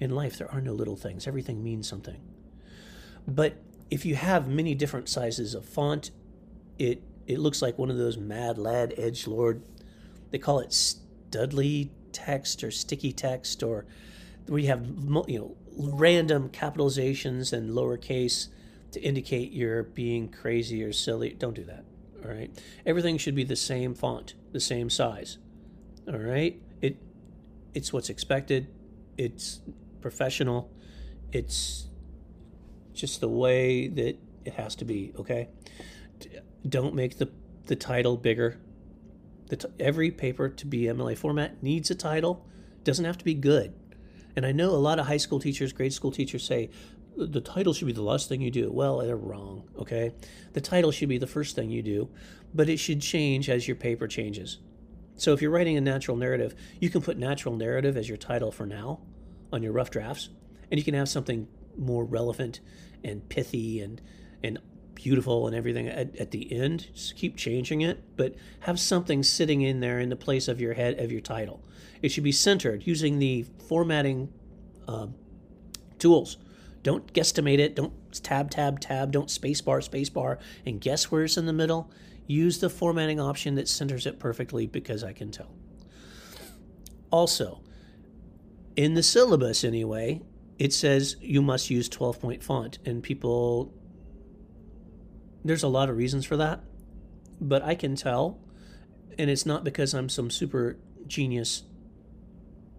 in 0.00 0.10
life, 0.10 0.38
there 0.38 0.50
are 0.50 0.60
no 0.60 0.72
little 0.72 0.96
things. 0.96 1.26
Everything 1.26 1.62
means 1.62 1.88
something. 1.88 2.20
But 3.26 3.56
if 3.90 4.04
you 4.04 4.16
have 4.16 4.48
many 4.48 4.74
different 4.74 5.08
sizes 5.08 5.54
of 5.54 5.64
font, 5.64 6.10
it 6.78 7.02
it 7.26 7.38
looks 7.38 7.62
like 7.62 7.78
one 7.78 7.90
of 7.90 7.96
those 7.96 8.18
mad 8.18 8.58
lad 8.58 8.94
edge 8.96 9.26
lord. 9.26 9.62
They 10.30 10.38
call 10.38 10.58
it 10.60 10.70
studly 10.70 11.90
text 12.12 12.62
or 12.62 12.70
sticky 12.70 13.12
text, 13.12 13.62
or 13.62 13.86
we 14.46 14.66
have 14.66 14.86
you 15.26 15.38
know 15.38 15.56
random 15.76 16.48
capitalizations 16.50 17.52
and 17.52 17.70
lowercase 17.70 18.48
to 18.92 19.00
indicate 19.00 19.52
you're 19.52 19.82
being 19.82 20.28
crazy 20.28 20.82
or 20.82 20.92
silly. 20.92 21.30
Don't 21.30 21.54
do 21.54 21.64
that. 21.64 21.84
All 22.24 22.30
right. 22.30 22.50
Everything 22.86 23.18
should 23.18 23.34
be 23.34 23.44
the 23.44 23.56
same 23.56 23.94
font, 23.94 24.34
the 24.52 24.60
same 24.60 24.88
size. 24.88 25.38
All 26.08 26.18
right. 26.18 26.60
It 26.80 26.96
it's 27.74 27.92
what's 27.92 28.08
expected. 28.08 28.68
It's 29.18 29.60
professional. 30.00 30.70
It's 31.32 31.88
just 32.94 33.20
the 33.20 33.28
way 33.28 33.88
that 33.88 34.16
it 34.44 34.54
has 34.54 34.74
to 34.76 34.84
be, 34.84 35.12
okay? 35.18 35.48
Don't 36.66 36.94
make 36.94 37.18
the, 37.18 37.30
the 37.66 37.76
title 37.76 38.16
bigger. 38.16 38.60
The 39.48 39.56
t- 39.56 39.68
every 39.80 40.10
paper 40.10 40.48
to 40.48 40.66
be 40.66 40.82
MLA 40.82 41.18
format 41.18 41.62
needs 41.62 41.90
a 41.90 41.94
title. 41.94 42.46
Doesn't 42.84 43.04
have 43.04 43.18
to 43.18 43.24
be 43.24 43.34
good. 43.34 43.74
And 44.36 44.46
I 44.46 44.52
know 44.52 44.70
a 44.70 44.76
lot 44.76 44.98
of 44.98 45.06
high 45.06 45.16
school 45.16 45.40
teachers, 45.40 45.72
grade 45.72 45.92
school 45.92 46.10
teachers 46.10 46.44
say 46.44 46.70
the 47.16 47.40
title 47.40 47.72
should 47.72 47.86
be 47.86 47.92
the 47.92 48.02
last 48.02 48.28
thing 48.28 48.40
you 48.40 48.50
do. 48.50 48.70
Well, 48.70 48.98
they're 48.98 49.16
wrong, 49.16 49.68
okay? 49.78 50.12
The 50.52 50.60
title 50.60 50.90
should 50.90 51.08
be 51.08 51.18
the 51.18 51.26
first 51.26 51.54
thing 51.54 51.70
you 51.70 51.82
do, 51.82 52.08
but 52.52 52.68
it 52.68 52.78
should 52.78 53.00
change 53.00 53.48
as 53.48 53.68
your 53.68 53.76
paper 53.76 54.08
changes. 54.08 54.58
So 55.16 55.32
if 55.32 55.40
you're 55.40 55.50
writing 55.50 55.76
a 55.76 55.80
natural 55.80 56.16
narrative, 56.16 56.54
you 56.80 56.90
can 56.90 57.00
put 57.00 57.16
natural 57.16 57.56
narrative 57.56 57.96
as 57.96 58.08
your 58.08 58.18
title 58.18 58.50
for 58.50 58.66
now 58.66 59.00
on 59.52 59.62
your 59.62 59.72
rough 59.72 59.90
drafts, 59.90 60.30
and 60.70 60.78
you 60.78 60.84
can 60.84 60.94
have 60.94 61.08
something 61.08 61.46
more 61.76 62.04
relevant 62.04 62.60
and 63.02 63.28
pithy 63.28 63.80
and 63.80 64.00
and 64.42 64.58
beautiful 64.94 65.46
and 65.46 65.56
everything 65.56 65.88
at, 65.88 66.14
at 66.16 66.30
the 66.30 66.52
end. 66.52 66.88
Just 66.94 67.16
keep 67.16 67.36
changing 67.36 67.80
it, 67.80 68.02
but 68.16 68.34
have 68.60 68.78
something 68.78 69.22
sitting 69.22 69.62
in 69.62 69.80
there 69.80 70.00
in 70.00 70.08
the 70.08 70.16
place 70.16 70.48
of 70.48 70.60
your 70.60 70.74
head 70.74 70.98
of 70.98 71.12
your 71.12 71.20
title. 71.20 71.62
It 72.02 72.10
should 72.10 72.24
be 72.24 72.32
centered 72.32 72.86
using 72.86 73.18
the 73.18 73.44
formatting 73.68 74.32
um, 74.86 75.14
tools. 75.98 76.36
Don't 76.84 77.12
guesstimate 77.14 77.58
it. 77.58 77.74
Don't 77.74 77.94
tab, 78.22 78.50
tab, 78.50 78.78
tab. 78.78 79.10
Don't 79.10 79.28
spacebar, 79.28 79.82
spacebar, 79.82 80.38
and 80.64 80.80
guess 80.80 81.10
where 81.10 81.24
it's 81.24 81.38
in 81.38 81.46
the 81.46 81.52
middle. 81.52 81.90
Use 82.26 82.58
the 82.58 82.70
formatting 82.70 83.18
option 83.18 83.54
that 83.56 83.68
centers 83.68 84.06
it 84.06 84.20
perfectly 84.20 84.66
because 84.66 85.02
I 85.02 85.12
can 85.12 85.30
tell. 85.30 85.50
Also, 87.10 87.62
in 88.76 88.94
the 88.94 89.02
syllabus 89.02 89.64
anyway, 89.64 90.20
it 90.58 90.72
says 90.72 91.16
you 91.20 91.40
must 91.40 91.70
use 91.70 91.88
12 91.88 92.20
point 92.20 92.42
font, 92.42 92.78
and 92.84 93.02
people, 93.02 93.72
there's 95.42 95.62
a 95.62 95.68
lot 95.68 95.88
of 95.88 95.96
reasons 95.96 96.26
for 96.26 96.36
that, 96.36 96.60
but 97.40 97.62
I 97.62 97.74
can 97.74 97.96
tell, 97.96 98.40
and 99.18 99.30
it's 99.30 99.46
not 99.46 99.64
because 99.64 99.94
I'm 99.94 100.08
some 100.10 100.30
super 100.30 100.76
genius 101.06 101.62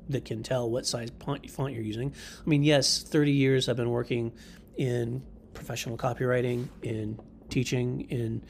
that 0.10 0.26
can 0.26 0.44
tell 0.44 0.70
what 0.70 0.86
size 0.86 1.10
font 1.20 1.74
you're 1.74 1.84
using. 1.84 2.14
I 2.46 2.50
mean, 2.50 2.64
yes, 2.64 3.02
30 3.02 3.32
years 3.32 3.70
I've 3.70 3.78
been 3.78 3.90
working 3.90 4.34
in 4.78 5.24
professional 5.54 5.98
copywriting, 5.98 6.68
in 6.84 7.20
teaching, 7.50 8.02
in 8.10 8.44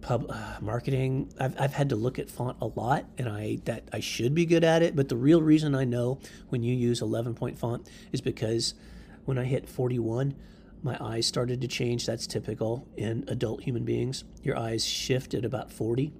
pub 0.00 0.26
uh, 0.30 0.56
marketing. 0.60 1.32
I've, 1.38 1.60
I've 1.60 1.72
had 1.72 1.88
to 1.90 1.96
look 1.96 2.18
at 2.18 2.30
font 2.30 2.56
a 2.60 2.66
lot, 2.66 3.04
and 3.16 3.28
I 3.28 3.58
that 3.64 3.88
I 3.92 4.00
should 4.00 4.34
be 4.34 4.46
good 4.46 4.64
at 4.64 4.82
it. 4.82 4.94
But 4.94 5.08
the 5.08 5.16
real 5.16 5.42
reason 5.42 5.74
I 5.74 5.84
know 5.84 6.20
when 6.48 6.62
you 6.62 6.74
use 6.74 7.02
11 7.02 7.34
point 7.34 7.58
font 7.58 7.88
is 8.12 8.20
because 8.20 8.74
when 9.24 9.38
I 9.38 9.44
hit 9.44 9.68
41, 9.68 10.34
my 10.82 10.96
eyes 11.00 11.26
started 11.26 11.60
to 11.60 11.68
change. 11.68 12.06
That's 12.06 12.26
typical 12.26 12.86
in 12.96 13.24
adult 13.28 13.62
human 13.62 13.84
beings. 13.84 14.24
Your 14.42 14.56
eyes 14.56 14.84
shift 14.84 15.34
at 15.34 15.44
about 15.44 15.72
40, 15.72 16.12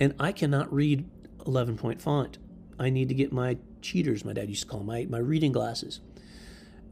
and 0.00 0.14
I 0.18 0.32
cannot 0.32 0.72
read 0.72 1.08
11 1.46 1.76
point 1.76 2.00
font. 2.02 2.38
I 2.82 2.90
need 2.90 3.08
to 3.08 3.14
get 3.14 3.32
my 3.32 3.58
cheaters. 3.80 4.24
My 4.24 4.32
dad 4.32 4.48
used 4.48 4.62
to 4.62 4.68
call 4.68 4.80
them, 4.80 4.86
my 4.86 5.06
my 5.08 5.18
reading 5.18 5.52
glasses. 5.52 6.00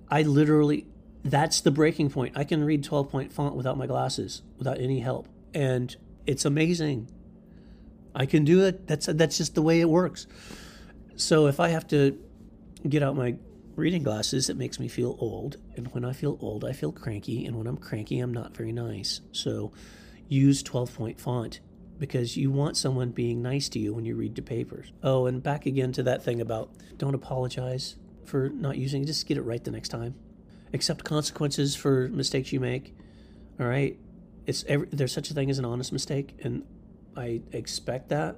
I 0.08 0.22
literally 0.22 0.86
that's 1.22 1.60
the 1.60 1.70
breaking 1.70 2.10
point. 2.10 2.36
I 2.36 2.44
can 2.44 2.64
read 2.64 2.82
12 2.82 3.10
point 3.10 3.32
font 3.32 3.54
without 3.54 3.76
my 3.76 3.86
glasses, 3.86 4.42
without 4.58 4.80
any 4.80 5.00
help 5.00 5.28
and 5.54 5.94
it's 6.26 6.44
amazing. 6.44 7.08
I 8.14 8.26
can 8.26 8.44
do 8.44 8.64
it. 8.64 8.86
That's 8.86 9.06
that's 9.06 9.38
just 9.38 9.54
the 9.54 9.62
way 9.62 9.80
it 9.80 9.88
works. 9.88 10.26
So 11.16 11.46
if 11.46 11.60
I 11.60 11.68
have 11.68 11.86
to 11.88 12.18
get 12.88 13.02
out 13.02 13.16
my 13.16 13.36
reading 13.76 14.02
glasses, 14.02 14.48
it 14.48 14.56
makes 14.56 14.80
me 14.80 14.88
feel 14.88 15.16
old, 15.20 15.56
and 15.76 15.92
when 15.94 16.04
I 16.04 16.12
feel 16.12 16.38
old, 16.40 16.64
I 16.64 16.72
feel 16.72 16.92
cranky, 16.92 17.46
and 17.46 17.56
when 17.56 17.66
I'm 17.66 17.76
cranky, 17.76 18.18
I'm 18.20 18.32
not 18.32 18.56
very 18.56 18.72
nice. 18.72 19.20
So 19.32 19.72
use 20.28 20.62
12 20.62 20.94
point 20.94 21.20
font 21.20 21.60
because 22.00 22.36
you 22.36 22.50
want 22.50 22.76
someone 22.76 23.10
being 23.10 23.40
nice 23.40 23.68
to 23.68 23.78
you 23.78 23.94
when 23.94 24.04
you 24.04 24.16
read 24.16 24.34
the 24.34 24.42
papers. 24.42 24.90
Oh, 25.04 25.26
and 25.26 25.40
back 25.40 25.66
again 25.66 25.92
to 25.92 26.02
that 26.02 26.24
thing 26.24 26.40
about 26.40 26.70
don't 26.96 27.14
apologize 27.14 27.94
for 28.24 28.48
not 28.48 28.76
using 28.76 29.02
it, 29.02 29.06
just 29.06 29.26
get 29.26 29.36
it 29.36 29.42
right 29.42 29.62
the 29.62 29.70
next 29.70 29.90
time. 29.90 30.16
Accept 30.72 31.04
consequences 31.04 31.76
for 31.76 32.08
mistakes 32.08 32.52
you 32.52 32.58
make. 32.58 32.96
All 33.60 33.66
right? 33.66 33.96
it's 34.50 34.64
every, 34.66 34.88
there's 34.90 35.12
such 35.12 35.30
a 35.30 35.34
thing 35.34 35.48
as 35.48 35.58
an 35.58 35.64
honest 35.64 35.92
mistake, 35.92 36.38
and 36.42 36.64
I 37.16 37.40
expect 37.52 38.08
that. 38.08 38.36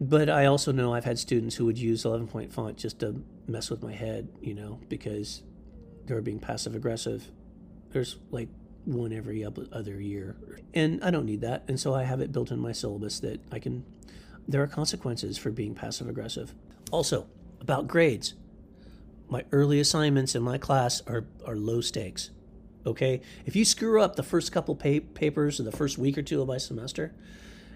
But 0.00 0.28
I 0.28 0.46
also 0.46 0.72
know 0.72 0.92
I've 0.92 1.04
had 1.04 1.18
students 1.18 1.56
who 1.56 1.64
would 1.66 1.78
use 1.78 2.04
11 2.04 2.28
point 2.28 2.52
font 2.52 2.76
just 2.76 3.00
to 3.00 3.22
mess 3.46 3.70
with 3.70 3.82
my 3.82 3.92
head, 3.92 4.28
you 4.42 4.54
know, 4.54 4.80
because 4.88 5.42
they're 6.04 6.20
being 6.20 6.40
passive 6.40 6.74
aggressive. 6.74 7.30
There's 7.90 8.16
like 8.30 8.48
one 8.84 9.12
every 9.12 9.44
other 9.44 10.00
year. 10.00 10.36
And 10.74 11.02
I 11.02 11.10
don't 11.10 11.26
need 11.26 11.40
that. 11.40 11.64
And 11.68 11.78
so 11.78 11.94
I 11.94 12.04
have 12.04 12.20
it 12.20 12.32
built 12.32 12.50
in 12.50 12.58
my 12.58 12.72
syllabus 12.72 13.20
that 13.20 13.40
I 13.50 13.58
can, 13.58 13.84
there 14.46 14.62
are 14.62 14.66
consequences 14.66 15.38
for 15.38 15.50
being 15.50 15.74
passive 15.74 16.08
aggressive. 16.08 16.54
Also, 16.90 17.26
about 17.60 17.88
grades. 17.88 18.34
My 19.28 19.44
early 19.52 19.80
assignments 19.80 20.34
in 20.34 20.42
my 20.42 20.58
class 20.58 21.02
are, 21.06 21.24
are 21.46 21.56
low 21.56 21.80
stakes. 21.80 22.30
Okay, 22.86 23.22
if 23.46 23.56
you 23.56 23.64
screw 23.64 24.02
up 24.02 24.16
the 24.16 24.22
first 24.22 24.52
couple 24.52 24.76
pa- 24.76 25.06
papers 25.14 25.58
or 25.58 25.62
the 25.62 25.72
first 25.72 25.96
week 25.96 26.18
or 26.18 26.22
two 26.22 26.42
of 26.42 26.48
my 26.48 26.58
semester, 26.58 27.14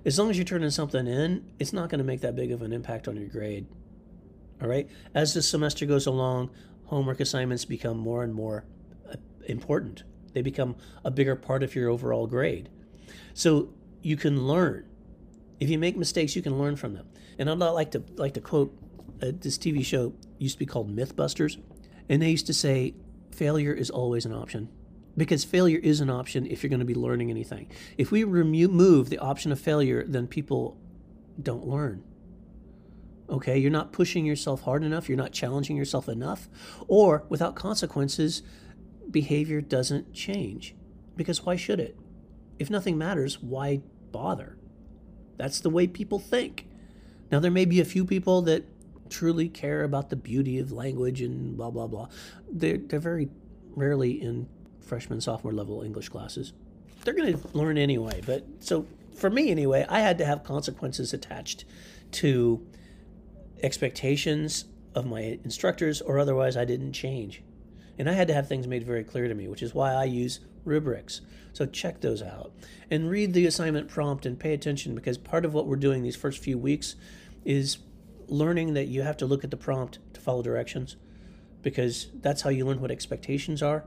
as 0.04 0.18
long 0.18 0.28
as 0.28 0.36
you're 0.36 0.44
turning 0.44 0.70
something 0.70 1.06
in, 1.06 1.50
it's 1.58 1.72
not 1.72 1.88
going 1.88 1.98
to 1.98 2.04
make 2.04 2.20
that 2.20 2.36
big 2.36 2.52
of 2.52 2.60
an 2.60 2.74
impact 2.74 3.08
on 3.08 3.16
your 3.16 3.28
grade. 3.28 3.66
All 4.60 4.68
right, 4.68 4.88
as 5.14 5.32
the 5.32 5.40
semester 5.40 5.86
goes 5.86 6.06
along, 6.06 6.50
homework 6.84 7.20
assignments 7.20 7.64
become 7.64 7.96
more 7.96 8.22
and 8.22 8.34
more 8.34 8.64
uh, 9.10 9.16
important. 9.46 10.02
They 10.32 10.42
become 10.42 10.76
a 11.04 11.10
bigger 11.10 11.36
part 11.36 11.62
of 11.62 11.74
your 11.74 11.88
overall 11.88 12.26
grade. 12.26 12.68
So 13.34 13.70
you 14.02 14.16
can 14.16 14.46
learn. 14.46 14.86
If 15.60 15.70
you 15.70 15.78
make 15.78 15.96
mistakes, 15.96 16.36
you 16.36 16.42
can 16.42 16.58
learn 16.58 16.76
from 16.76 16.94
them. 16.94 17.08
And 17.38 17.50
I'd 17.50 17.58
like 17.58 17.92
to 17.92 18.02
like 18.16 18.34
to 18.34 18.40
quote 18.40 18.76
uh, 19.22 19.32
this 19.32 19.58
TV 19.58 19.84
show 19.84 20.12
used 20.38 20.54
to 20.54 20.58
be 20.58 20.66
called 20.66 20.94
MythBusters, 20.94 21.60
and 22.08 22.22
they 22.22 22.30
used 22.30 22.46
to 22.46 22.54
say, 22.54 22.94
"Failure 23.30 23.72
is 23.72 23.90
always 23.90 24.24
an 24.26 24.32
option." 24.32 24.68
because 25.18 25.44
failure 25.44 25.80
is 25.82 26.00
an 26.00 26.08
option 26.08 26.46
if 26.46 26.62
you're 26.62 26.70
going 26.70 26.78
to 26.78 26.86
be 26.86 26.94
learning 26.94 27.28
anything. 27.28 27.68
If 27.98 28.12
we 28.12 28.22
remove 28.22 29.10
the 29.10 29.18
option 29.18 29.50
of 29.50 29.60
failure, 29.60 30.04
then 30.06 30.28
people 30.28 30.78
don't 31.42 31.66
learn. 31.66 32.04
Okay, 33.28 33.58
you're 33.58 33.70
not 33.70 33.92
pushing 33.92 34.24
yourself 34.24 34.62
hard 34.62 34.84
enough, 34.84 35.08
you're 35.08 35.18
not 35.18 35.32
challenging 35.32 35.76
yourself 35.76 36.08
enough, 36.08 36.48
or 36.86 37.24
without 37.28 37.56
consequences, 37.56 38.42
behavior 39.10 39.60
doesn't 39.60 40.12
change. 40.12 40.74
Because 41.16 41.44
why 41.44 41.56
should 41.56 41.80
it? 41.80 41.96
If 42.58 42.70
nothing 42.70 42.98
matters, 42.98 43.42
why 43.42 43.82
bother? 44.12 44.56
That's 45.36 45.60
the 45.60 45.70
way 45.70 45.86
people 45.86 46.18
think. 46.18 46.66
Now, 47.30 47.40
there 47.40 47.50
may 47.50 47.64
be 47.64 47.80
a 47.80 47.84
few 47.84 48.04
people 48.04 48.42
that 48.42 48.64
truly 49.10 49.48
care 49.48 49.84
about 49.84 50.10
the 50.10 50.16
beauty 50.16 50.58
of 50.58 50.72
language 50.72 51.20
and 51.20 51.56
blah, 51.56 51.70
blah, 51.70 51.86
blah. 51.86 52.08
They're, 52.50 52.78
they're 52.78 53.00
very 53.00 53.28
rarely 53.74 54.20
in 54.20 54.48
freshman, 54.80 55.20
sophomore 55.20 55.52
level 55.52 55.82
English 55.82 56.08
classes. 56.08 56.52
They're 57.04 57.14
going 57.14 57.38
to 57.38 57.48
learn 57.56 57.78
anyway. 57.78 58.22
But 58.24 58.44
so 58.60 58.86
for 59.14 59.30
me, 59.30 59.50
anyway, 59.50 59.86
I 59.88 60.00
had 60.00 60.18
to 60.18 60.24
have 60.24 60.44
consequences 60.44 61.12
attached 61.12 61.64
to 62.12 62.66
expectations 63.62 64.64
of 64.94 65.06
my 65.06 65.38
instructors, 65.44 66.00
or 66.00 66.18
otherwise 66.18 66.56
I 66.56 66.64
didn't 66.64 66.92
change. 66.92 67.42
And 67.98 68.08
I 68.08 68.12
had 68.12 68.28
to 68.28 68.34
have 68.34 68.48
things 68.48 68.66
made 68.66 68.84
very 68.84 69.04
clear 69.04 69.28
to 69.28 69.34
me, 69.34 69.48
which 69.48 69.62
is 69.62 69.74
why 69.74 69.92
I 69.92 70.04
use 70.04 70.40
rubrics. 70.64 71.20
So 71.52 71.66
check 71.66 72.00
those 72.00 72.22
out 72.22 72.52
and 72.90 73.10
read 73.10 73.32
the 73.32 73.46
assignment 73.46 73.88
prompt 73.88 74.24
and 74.24 74.38
pay 74.38 74.54
attention 74.54 74.94
because 74.94 75.18
part 75.18 75.44
of 75.44 75.54
what 75.54 75.66
we're 75.66 75.76
doing 75.76 76.02
these 76.02 76.16
first 76.16 76.38
few 76.38 76.56
weeks 76.56 76.94
is 77.44 77.78
learning 78.28 78.74
that 78.74 78.86
you 78.86 79.02
have 79.02 79.16
to 79.16 79.26
look 79.26 79.42
at 79.42 79.50
the 79.50 79.56
prompt 79.56 79.98
to 80.12 80.20
follow 80.20 80.42
directions 80.42 80.96
because 81.62 82.08
that's 82.20 82.42
how 82.42 82.50
you 82.50 82.64
learn 82.64 82.80
what 82.80 82.90
expectations 82.90 83.62
are. 83.62 83.84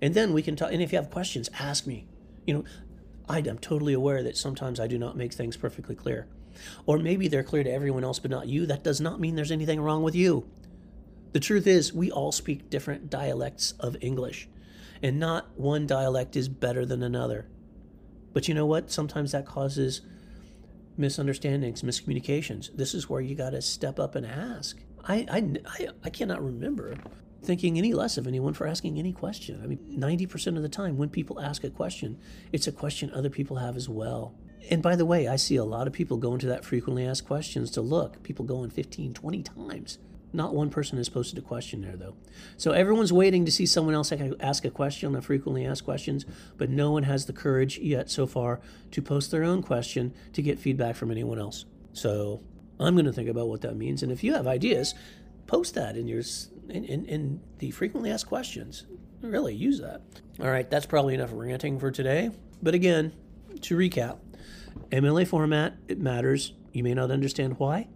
And 0.00 0.14
then 0.14 0.32
we 0.32 0.42
can 0.42 0.56
talk. 0.56 0.72
And 0.72 0.82
if 0.82 0.92
you 0.92 0.98
have 0.98 1.10
questions, 1.10 1.48
ask 1.58 1.86
me. 1.86 2.06
You 2.46 2.54
know, 2.54 2.64
I 3.28 3.38
am 3.38 3.58
totally 3.58 3.92
aware 3.92 4.22
that 4.24 4.36
sometimes 4.36 4.80
I 4.80 4.88
do 4.88 4.98
not 4.98 5.16
make 5.16 5.32
things 5.32 5.56
perfectly 5.56 5.94
clear. 5.94 6.26
Or 6.86 6.98
maybe 6.98 7.28
they're 7.28 7.44
clear 7.44 7.62
to 7.62 7.70
everyone 7.70 8.04
else 8.04 8.18
but 8.18 8.30
not 8.30 8.48
you. 8.48 8.66
That 8.66 8.82
does 8.82 9.00
not 9.00 9.20
mean 9.20 9.36
there's 9.36 9.52
anything 9.52 9.80
wrong 9.80 10.02
with 10.02 10.16
you. 10.16 10.44
The 11.32 11.40
truth 11.40 11.66
is, 11.66 11.92
we 11.92 12.10
all 12.10 12.32
speak 12.32 12.68
different 12.68 13.08
dialects 13.08 13.72
of 13.80 13.96
English, 14.00 14.48
and 15.02 15.18
not 15.18 15.58
one 15.58 15.86
dialect 15.86 16.36
is 16.36 16.48
better 16.48 16.84
than 16.84 17.02
another. 17.02 17.46
But 18.32 18.48
you 18.48 18.54
know 18.54 18.66
what? 18.66 18.90
Sometimes 18.90 19.32
that 19.32 19.46
causes 19.46 20.02
misunderstandings, 20.96 21.82
miscommunications. 21.82 22.74
This 22.76 22.94
is 22.94 23.08
where 23.08 23.20
you 23.20 23.34
got 23.34 23.50
to 23.50 23.62
step 23.62 23.98
up 23.98 24.14
and 24.14 24.26
ask. 24.26 24.78
I, 25.04 25.26
I, 25.30 25.54
I, 25.66 25.88
I 26.04 26.10
cannot 26.10 26.44
remember 26.44 26.96
thinking 27.42 27.76
any 27.76 27.92
less 27.92 28.18
of 28.18 28.26
anyone 28.26 28.54
for 28.54 28.66
asking 28.66 28.98
any 28.98 29.12
question. 29.12 29.60
I 29.62 29.66
mean, 29.66 29.78
90% 29.90 30.56
of 30.56 30.62
the 30.62 30.68
time 30.68 30.96
when 30.96 31.08
people 31.08 31.40
ask 31.40 31.64
a 31.64 31.70
question, 31.70 32.18
it's 32.52 32.66
a 32.66 32.72
question 32.72 33.10
other 33.10 33.30
people 33.30 33.56
have 33.56 33.76
as 33.76 33.88
well. 33.88 34.34
And 34.70 34.82
by 34.82 34.94
the 34.94 35.06
way, 35.06 35.26
I 35.26 35.36
see 35.36 35.56
a 35.56 35.64
lot 35.64 35.88
of 35.88 35.92
people 35.92 36.18
go 36.18 36.34
into 36.34 36.46
that 36.46 36.64
frequently 36.64 37.04
asked 37.04 37.26
questions 37.26 37.70
to 37.72 37.80
look, 37.80 38.22
people 38.22 38.44
going 38.44 38.70
15, 38.70 39.12
20 39.12 39.42
times. 39.42 39.98
Not 40.32 40.54
one 40.54 40.70
person 40.70 40.96
has 40.96 41.08
posted 41.08 41.38
a 41.38 41.42
question 41.42 41.82
there, 41.82 41.96
though. 41.96 42.14
So 42.56 42.72
everyone's 42.72 43.12
waiting 43.12 43.44
to 43.44 43.52
see 43.52 43.66
someone 43.66 43.94
else 43.94 44.12
ask 44.40 44.64
a 44.64 44.70
question 44.70 45.08
on 45.08 45.12
the 45.12 45.20
frequently 45.20 45.66
asked 45.66 45.84
questions, 45.84 46.24
but 46.56 46.70
no 46.70 46.90
one 46.90 47.02
has 47.02 47.26
the 47.26 47.32
courage 47.32 47.78
yet 47.78 48.10
so 48.10 48.26
far 48.26 48.60
to 48.92 49.02
post 49.02 49.30
their 49.30 49.44
own 49.44 49.62
question 49.62 50.14
to 50.32 50.40
get 50.40 50.58
feedback 50.58 50.96
from 50.96 51.10
anyone 51.10 51.38
else. 51.38 51.66
So 51.92 52.42
I'm 52.80 52.94
going 52.94 53.04
to 53.04 53.12
think 53.12 53.28
about 53.28 53.48
what 53.48 53.60
that 53.60 53.76
means. 53.76 54.02
And 54.02 54.10
if 54.10 54.24
you 54.24 54.32
have 54.34 54.46
ideas, 54.46 54.94
post 55.46 55.74
that 55.74 55.96
in 55.96 56.08
your 56.08 56.22
in, 56.68 56.84
in, 56.84 57.04
in 57.06 57.40
the 57.58 57.70
frequently 57.70 58.10
asked 58.10 58.26
questions. 58.26 58.86
Really 59.20 59.54
use 59.54 59.80
that. 59.80 60.02
All 60.40 60.50
right, 60.50 60.68
that's 60.68 60.86
probably 60.86 61.14
enough 61.14 61.30
ranting 61.32 61.78
for 61.78 61.90
today. 61.90 62.30
But 62.62 62.74
again, 62.74 63.12
to 63.60 63.76
recap, 63.76 64.18
MLA 64.90 65.26
format, 65.26 65.74
it 65.88 65.98
matters. 65.98 66.52
You 66.72 66.82
may 66.82 66.94
not 66.94 67.10
understand 67.10 67.58
why. 67.58 67.88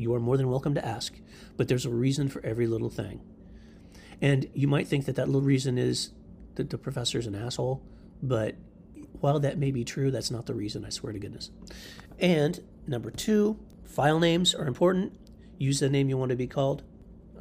You 0.00 0.14
are 0.14 0.20
more 0.20 0.36
than 0.36 0.50
welcome 0.50 0.74
to 0.74 0.84
ask, 0.84 1.14
but 1.56 1.68
there's 1.68 1.84
a 1.84 1.90
reason 1.90 2.28
for 2.28 2.44
every 2.44 2.66
little 2.66 2.88
thing. 2.88 3.20
And 4.22 4.48
you 4.54 4.66
might 4.66 4.88
think 4.88 5.04
that 5.04 5.16
that 5.16 5.26
little 5.26 5.42
reason 5.42 5.78
is 5.78 6.10
that 6.54 6.70
the 6.70 6.78
professor's 6.78 7.26
an 7.26 7.34
asshole, 7.34 7.82
but 8.22 8.54
while 9.20 9.38
that 9.40 9.58
may 9.58 9.70
be 9.70 9.84
true, 9.84 10.10
that's 10.10 10.30
not 10.30 10.46
the 10.46 10.54
reason, 10.54 10.84
I 10.84 10.88
swear 10.88 11.12
to 11.12 11.18
goodness. 11.18 11.50
And 12.18 12.60
number 12.86 13.10
two, 13.10 13.58
file 13.84 14.18
names 14.18 14.54
are 14.54 14.66
important. 14.66 15.14
Use 15.58 15.80
the 15.80 15.90
name 15.90 16.08
you 16.08 16.16
want 16.16 16.30
to 16.30 16.36
be 16.36 16.46
called. 16.46 16.82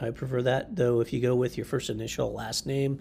I 0.02 0.12
prefer 0.12 0.42
that, 0.44 0.76
though, 0.76 1.02
if 1.02 1.14
you 1.14 1.22
go 1.22 1.36
with 1.36 1.58
your 1.58 1.66
first 1.66 1.90
initial, 1.90 2.34
last 2.34 2.66
name, 2.66 3.00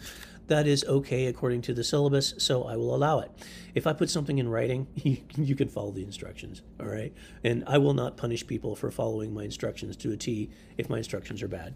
that 0.48 0.66
is 0.66 0.84
okay 0.84 1.26
according 1.26 1.62
to 1.62 1.74
the 1.74 1.84
syllabus, 1.84 2.34
so 2.38 2.64
I 2.64 2.76
will 2.76 2.94
allow 2.94 3.20
it. 3.20 3.30
If 3.74 3.86
I 3.86 3.92
put 3.92 4.10
something 4.10 4.38
in 4.38 4.48
writing, 4.48 4.86
you, 5.36 5.54
can 5.54 5.68
follow 5.68 5.92
the 5.92 6.02
instructions, 6.02 6.62
all 6.80 6.86
right? 6.86 7.12
And 7.44 7.64
I 7.66 7.78
will 7.78 7.94
not 7.94 8.16
punish 8.16 8.46
people 8.46 8.74
for 8.74 8.90
following 8.90 9.32
my 9.34 9.44
instructions 9.44 9.96
to 9.98 10.12
a 10.12 10.16
T 10.16 10.50
if 10.76 10.88
my 10.88 10.98
instructions 10.98 11.42
are 11.42 11.48
bad. 11.48 11.74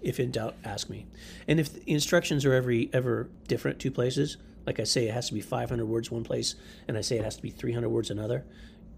If 0.00 0.20
in 0.20 0.30
doubt, 0.30 0.54
ask 0.64 0.88
me. 0.88 1.06
And 1.48 1.58
if 1.58 1.72
the 1.72 1.92
instructions 1.92 2.44
are 2.44 2.54
every 2.54 2.90
ever 2.92 3.30
different 3.48 3.80
two 3.80 3.90
places, 3.90 4.36
like 4.66 4.78
I 4.78 4.84
say 4.84 5.08
it 5.08 5.14
has 5.14 5.28
to 5.28 5.34
be 5.34 5.40
500 5.40 5.84
words 5.84 6.10
one 6.10 6.24
place 6.24 6.54
and 6.86 6.96
I 6.96 7.00
say 7.00 7.18
it 7.18 7.24
has 7.24 7.36
to 7.36 7.42
be 7.42 7.50
300 7.50 7.88
words 7.88 8.10
another, 8.10 8.44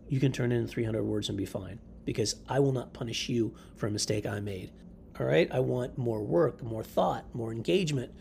you 0.08 0.20
can 0.20 0.32
turn 0.32 0.52
in 0.52 0.66
300 0.66 1.02
words 1.04 1.28
and 1.28 1.38
be 1.38 1.46
fine 1.46 1.78
because 2.04 2.37
I 2.49 2.61
will 2.61 2.73
not 2.73 2.92
punish 2.92 3.28
you 3.28 3.54
for 3.76 3.87
a 3.87 3.90
mistake 3.90 4.26
I 4.26 4.40
made. 4.40 4.73
All 5.18 5.26
right? 5.26 5.49
I 5.50 5.61
want 5.61 5.96
more 5.96 6.23
work, 6.23 6.62
more 6.62 6.85
thought, 6.85 7.25
more 7.35 7.52
engagement. 7.52 8.12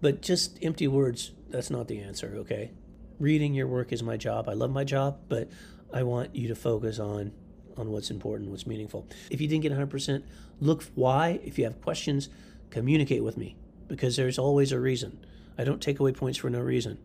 But 0.00 0.22
just 0.22 0.58
empty 0.62 0.88
words, 0.88 1.32
that's 1.48 1.70
not 1.70 1.88
the 1.88 2.00
answer, 2.00 2.34
okay? 2.38 2.72
Reading 3.18 3.54
your 3.54 3.66
work 3.66 3.92
is 3.92 4.02
my 4.02 4.16
job. 4.16 4.48
I 4.48 4.54
love 4.54 4.70
my 4.70 4.84
job, 4.84 5.18
but 5.28 5.50
I 5.92 6.02
want 6.02 6.34
you 6.34 6.48
to 6.48 6.54
focus 6.54 6.98
on 6.98 7.32
on 7.76 7.90
what's 7.90 8.10
important, 8.10 8.50
what's 8.50 8.66
meaningful. 8.66 9.06
If 9.30 9.40
you 9.40 9.48
didn't 9.48 9.62
get 9.62 9.72
100%, 9.72 10.22
look 10.60 10.84
why. 10.94 11.40
If 11.42 11.58
you 11.58 11.64
have 11.64 11.80
questions, 11.80 12.28
communicate 12.70 13.24
with 13.24 13.36
me 13.36 13.56
because 13.88 14.16
there's 14.16 14.38
always 14.38 14.72
a 14.72 14.78
reason. 14.78 15.24
I 15.58 15.64
don't 15.64 15.80
take 15.80 15.98
away 15.98 16.12
points 16.12 16.38
for 16.38 16.50
no 16.50 16.60
reason. 16.60 16.98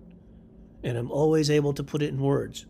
And 0.83 0.97
I'm 0.97 1.11
always 1.11 1.49
able 1.49 1.73
to 1.73 1.83
put 1.83 2.01
it 2.01 2.09
in 2.09 2.19
words. 2.19 2.65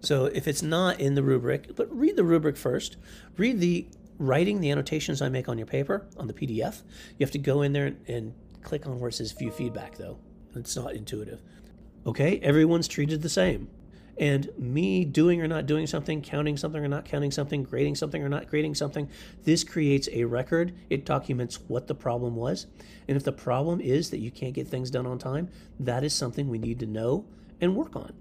So 0.00 0.26
if 0.26 0.48
it's 0.48 0.62
not 0.62 0.98
in 1.00 1.14
the 1.14 1.22
rubric, 1.22 1.76
but 1.76 1.94
read 1.94 2.16
the 2.16 2.24
rubric 2.24 2.56
first. 2.56 2.96
Read 3.36 3.60
the 3.60 3.88
writing, 4.20 4.60
the 4.60 4.70
annotations 4.70 5.20
I 5.22 5.30
make 5.30 5.48
on 5.48 5.58
your 5.58 5.66
paper, 5.66 6.06
on 6.16 6.28
the 6.28 6.34
PDF. 6.34 6.82
You 7.18 7.24
have 7.24 7.32
to 7.32 7.38
go 7.38 7.62
in 7.62 7.72
there 7.72 7.96
and 8.06 8.34
click 8.62 8.86
on 8.86 9.00
where 9.00 9.08
it 9.08 9.14
says 9.14 9.32
view 9.32 9.50
feedback, 9.50 9.96
though. 9.96 10.18
It's 10.54 10.76
not 10.76 10.94
intuitive. 10.94 11.40
Okay, 12.06 12.38
everyone's 12.40 12.86
treated 12.86 13.22
the 13.22 13.28
same. 13.28 13.68
And 14.18 14.50
me 14.58 15.06
doing 15.06 15.40
or 15.40 15.48
not 15.48 15.64
doing 15.64 15.86
something, 15.86 16.20
counting 16.20 16.58
something 16.58 16.84
or 16.84 16.88
not 16.88 17.06
counting 17.06 17.30
something, 17.30 17.62
grading 17.62 17.94
something 17.94 18.22
or 18.22 18.28
not 18.28 18.48
grading 18.48 18.74
something, 18.74 19.08
this 19.44 19.64
creates 19.64 20.10
a 20.12 20.24
record. 20.24 20.74
It 20.90 21.06
documents 21.06 21.58
what 21.68 21.86
the 21.86 21.94
problem 21.94 22.36
was. 22.36 22.66
And 23.08 23.16
if 23.16 23.24
the 23.24 23.32
problem 23.32 23.80
is 23.80 24.10
that 24.10 24.18
you 24.18 24.30
can't 24.30 24.52
get 24.52 24.68
things 24.68 24.90
done 24.90 25.06
on 25.06 25.18
time, 25.18 25.48
that 25.78 26.04
is 26.04 26.12
something 26.12 26.50
we 26.50 26.58
need 26.58 26.78
to 26.80 26.86
know 26.86 27.24
and 27.62 27.74
work 27.74 27.96
on. 27.96 28.12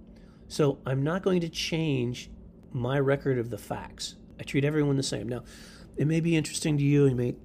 So 0.48 0.80
I'm 0.86 1.04
not 1.04 1.22
going 1.22 1.42
to 1.42 1.50
change 1.50 2.30
my 2.72 2.98
record 2.98 3.38
of 3.38 3.50
the 3.50 3.58
facts. 3.58 4.16
I 4.40 4.44
treat 4.44 4.64
everyone 4.64 4.96
the 4.96 5.04
same. 5.04 5.28
Now, 5.28 5.44
it 6.00 6.08
may 6.08 6.22
be 6.22 6.38
interesting 6.38 6.78
to 6.78 6.84
you. 6.84 7.08
You 7.08 7.16
may, 7.16 7.36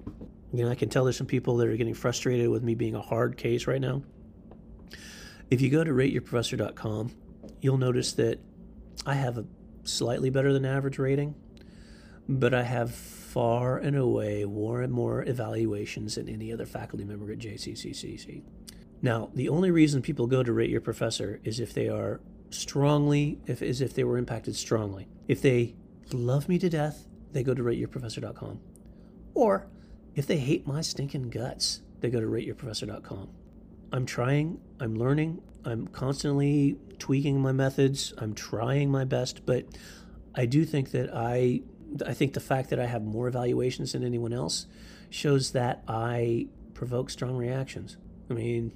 you 0.53 0.63
know, 0.63 0.69
I 0.69 0.75
can 0.75 0.87
tell 0.87 1.03
there's 1.03 1.17
some 1.17 1.27
people 1.27 1.57
that 1.57 1.67
are 1.67 1.75
getting 1.75 1.93
frustrated 1.93 2.49
with 2.49 2.63
me 2.63 2.73
being 2.73 2.95
a 2.95 3.01
hard 3.01 3.35
case 3.35 3.67
right 3.67 3.81
now. 3.81 4.01
If 5.51 5.59
you 5.59 5.69
go 5.69 5.83
to 5.83 5.91
rateyourprofessor.com, 5.91 7.11
you'll 7.59 7.77
notice 7.77 8.13
that 8.13 8.39
I 9.05 9.15
have 9.15 9.37
a 9.37 9.45
slightly 9.83 10.29
better 10.29 10.53
than 10.53 10.63
average 10.65 10.97
rating, 10.97 11.35
but 12.29 12.53
I 12.53 12.63
have 12.63 12.95
far 12.95 13.77
and 13.77 13.97
away 13.97 14.45
more 14.45 14.81
and 14.81 14.93
more 14.93 15.23
evaluations 15.23 16.15
than 16.15 16.29
any 16.29 16.53
other 16.53 16.65
faculty 16.65 17.03
member 17.03 17.33
at 17.33 17.39
JCCCC. 17.39 18.41
Now, 19.01 19.31
the 19.35 19.49
only 19.49 19.69
reason 19.69 20.01
people 20.01 20.27
go 20.27 20.43
to 20.43 20.53
rate 20.53 20.69
your 20.69 20.79
professor 20.79 21.41
is 21.43 21.59
if 21.59 21.73
they 21.73 21.89
are 21.89 22.21
strongly, 22.51 23.37
if 23.47 23.61
is 23.61 23.81
if 23.81 23.93
they 23.93 24.05
were 24.05 24.17
impacted 24.17 24.55
strongly. 24.55 25.09
If 25.27 25.41
they 25.41 25.75
love 26.13 26.47
me 26.47 26.57
to 26.59 26.69
death 26.69 27.05
they 27.35 27.43
go 27.43 27.53
to 27.53 27.61
rateyourprofessor.com. 27.61 28.61
Or 29.33 29.67
if 30.15 30.25
they 30.25 30.37
hate 30.37 30.65
my 30.65 30.79
stinking 30.79 31.29
guts, 31.29 31.81
they 31.99 32.09
go 32.09 32.21
to 32.21 32.25
rateyourprofessor.com. 32.25 33.29
I'm 33.91 34.05
trying, 34.05 34.61
I'm 34.79 34.95
learning, 34.95 35.41
I'm 35.65 35.87
constantly 35.87 36.77
tweaking 36.97 37.41
my 37.41 37.51
methods, 37.51 38.13
I'm 38.17 38.33
trying 38.33 38.89
my 38.89 39.03
best, 39.03 39.45
but 39.45 39.65
I 40.33 40.45
do 40.45 40.63
think 40.63 40.91
that 40.91 41.13
I 41.13 41.61
I 42.05 42.13
think 42.13 42.33
the 42.33 42.39
fact 42.39 42.69
that 42.69 42.79
I 42.79 42.85
have 42.85 43.03
more 43.03 43.27
evaluations 43.27 43.91
than 43.91 44.03
anyone 44.03 44.33
else 44.33 44.65
shows 45.09 45.51
that 45.51 45.83
I 45.87 46.47
provoke 46.73 47.09
strong 47.09 47.35
reactions. 47.35 47.97
I 48.29 48.33
mean, 48.33 48.71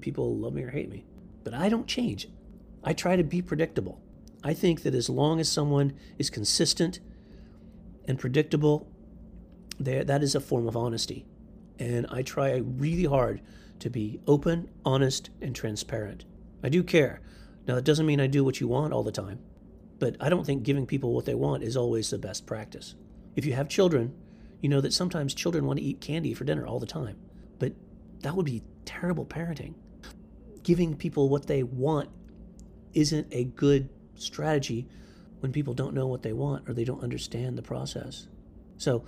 people 0.00 0.36
love 0.36 0.52
me 0.52 0.62
or 0.64 0.70
hate 0.70 0.90
me, 0.90 1.06
but 1.44 1.54
I 1.54 1.70
don't 1.70 1.86
change. 1.86 2.28
I 2.84 2.92
try 2.92 3.16
to 3.16 3.24
be 3.24 3.40
predictable. 3.40 4.00
I 4.44 4.52
think 4.52 4.82
that 4.82 4.94
as 4.94 5.08
long 5.08 5.40
as 5.40 5.50
someone 5.50 5.94
is 6.18 6.28
consistent 6.30 7.00
and 8.06 8.18
predictable, 8.18 8.88
that 9.78 10.22
is 10.22 10.34
a 10.34 10.40
form 10.40 10.66
of 10.66 10.76
honesty. 10.76 11.26
And 11.78 12.06
I 12.10 12.22
try 12.22 12.56
really 12.56 13.04
hard 13.04 13.42
to 13.80 13.90
be 13.90 14.20
open, 14.26 14.70
honest, 14.84 15.30
and 15.42 15.54
transparent. 15.54 16.24
I 16.62 16.68
do 16.68 16.82
care. 16.82 17.20
Now, 17.66 17.74
that 17.74 17.84
doesn't 17.84 18.06
mean 18.06 18.20
I 18.20 18.26
do 18.26 18.44
what 18.44 18.60
you 18.60 18.68
want 18.68 18.92
all 18.92 19.02
the 19.02 19.12
time, 19.12 19.40
but 19.98 20.16
I 20.20 20.28
don't 20.28 20.46
think 20.46 20.62
giving 20.62 20.86
people 20.86 21.12
what 21.12 21.26
they 21.26 21.34
want 21.34 21.62
is 21.62 21.76
always 21.76 22.08
the 22.10 22.18
best 22.18 22.46
practice. 22.46 22.94
If 23.34 23.44
you 23.44 23.52
have 23.52 23.68
children, 23.68 24.14
you 24.62 24.68
know 24.70 24.80
that 24.80 24.94
sometimes 24.94 25.34
children 25.34 25.66
want 25.66 25.78
to 25.78 25.84
eat 25.84 26.00
candy 26.00 26.32
for 26.32 26.44
dinner 26.44 26.66
all 26.66 26.80
the 26.80 26.86
time, 26.86 27.18
but 27.58 27.72
that 28.20 28.34
would 28.34 28.46
be 28.46 28.62
terrible 28.86 29.26
parenting. 29.26 29.74
Giving 30.62 30.96
people 30.96 31.28
what 31.28 31.46
they 31.46 31.62
want 31.62 32.08
isn't 32.94 33.26
a 33.30 33.44
good 33.44 33.90
strategy 34.14 34.88
when 35.40 35.52
people 35.52 35.74
don't 35.74 35.94
know 35.94 36.06
what 36.06 36.22
they 36.22 36.32
want 36.32 36.68
or 36.68 36.74
they 36.74 36.84
don't 36.84 37.02
understand 37.02 37.56
the 37.56 37.62
process. 37.62 38.26
So, 38.78 39.04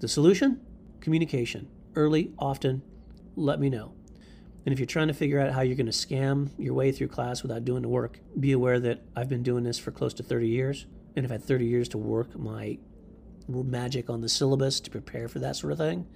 the 0.00 0.08
solution 0.08 0.60
communication. 1.00 1.68
Early, 1.94 2.32
often, 2.38 2.82
let 3.36 3.60
me 3.60 3.68
know. 3.68 3.92
And 4.64 4.72
if 4.72 4.78
you're 4.78 4.86
trying 4.86 5.08
to 5.08 5.14
figure 5.14 5.38
out 5.38 5.52
how 5.52 5.60
you're 5.60 5.76
going 5.76 5.86
to 5.86 5.92
scam 5.92 6.50
your 6.58 6.72
way 6.72 6.90
through 6.90 7.08
class 7.08 7.42
without 7.42 7.64
doing 7.64 7.82
the 7.82 7.88
work, 7.88 8.18
be 8.40 8.52
aware 8.52 8.80
that 8.80 9.02
I've 9.14 9.28
been 9.28 9.42
doing 9.42 9.64
this 9.64 9.78
for 9.78 9.90
close 9.90 10.14
to 10.14 10.22
30 10.22 10.48
years 10.48 10.86
and 11.14 11.24
I've 11.24 11.30
had 11.30 11.44
30 11.44 11.66
years 11.66 11.88
to 11.90 11.98
work 11.98 12.36
my 12.36 12.78
magic 13.46 14.08
on 14.08 14.22
the 14.22 14.28
syllabus 14.28 14.80
to 14.80 14.90
prepare 14.90 15.28
for 15.28 15.38
that 15.40 15.56
sort 15.56 15.72
of 15.72 15.78
thing. 15.78 16.06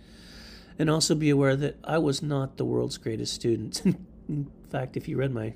And 0.78 0.88
also 0.88 1.14
be 1.14 1.30
aware 1.30 1.56
that 1.56 1.76
I 1.84 1.98
was 1.98 2.22
not 2.22 2.56
the 2.56 2.64
world's 2.64 2.96
greatest 2.96 3.34
student. 3.34 3.82
In 4.28 4.50
fact, 4.70 4.96
if 4.96 5.08
you 5.08 5.16
read 5.16 5.32
my 5.32 5.54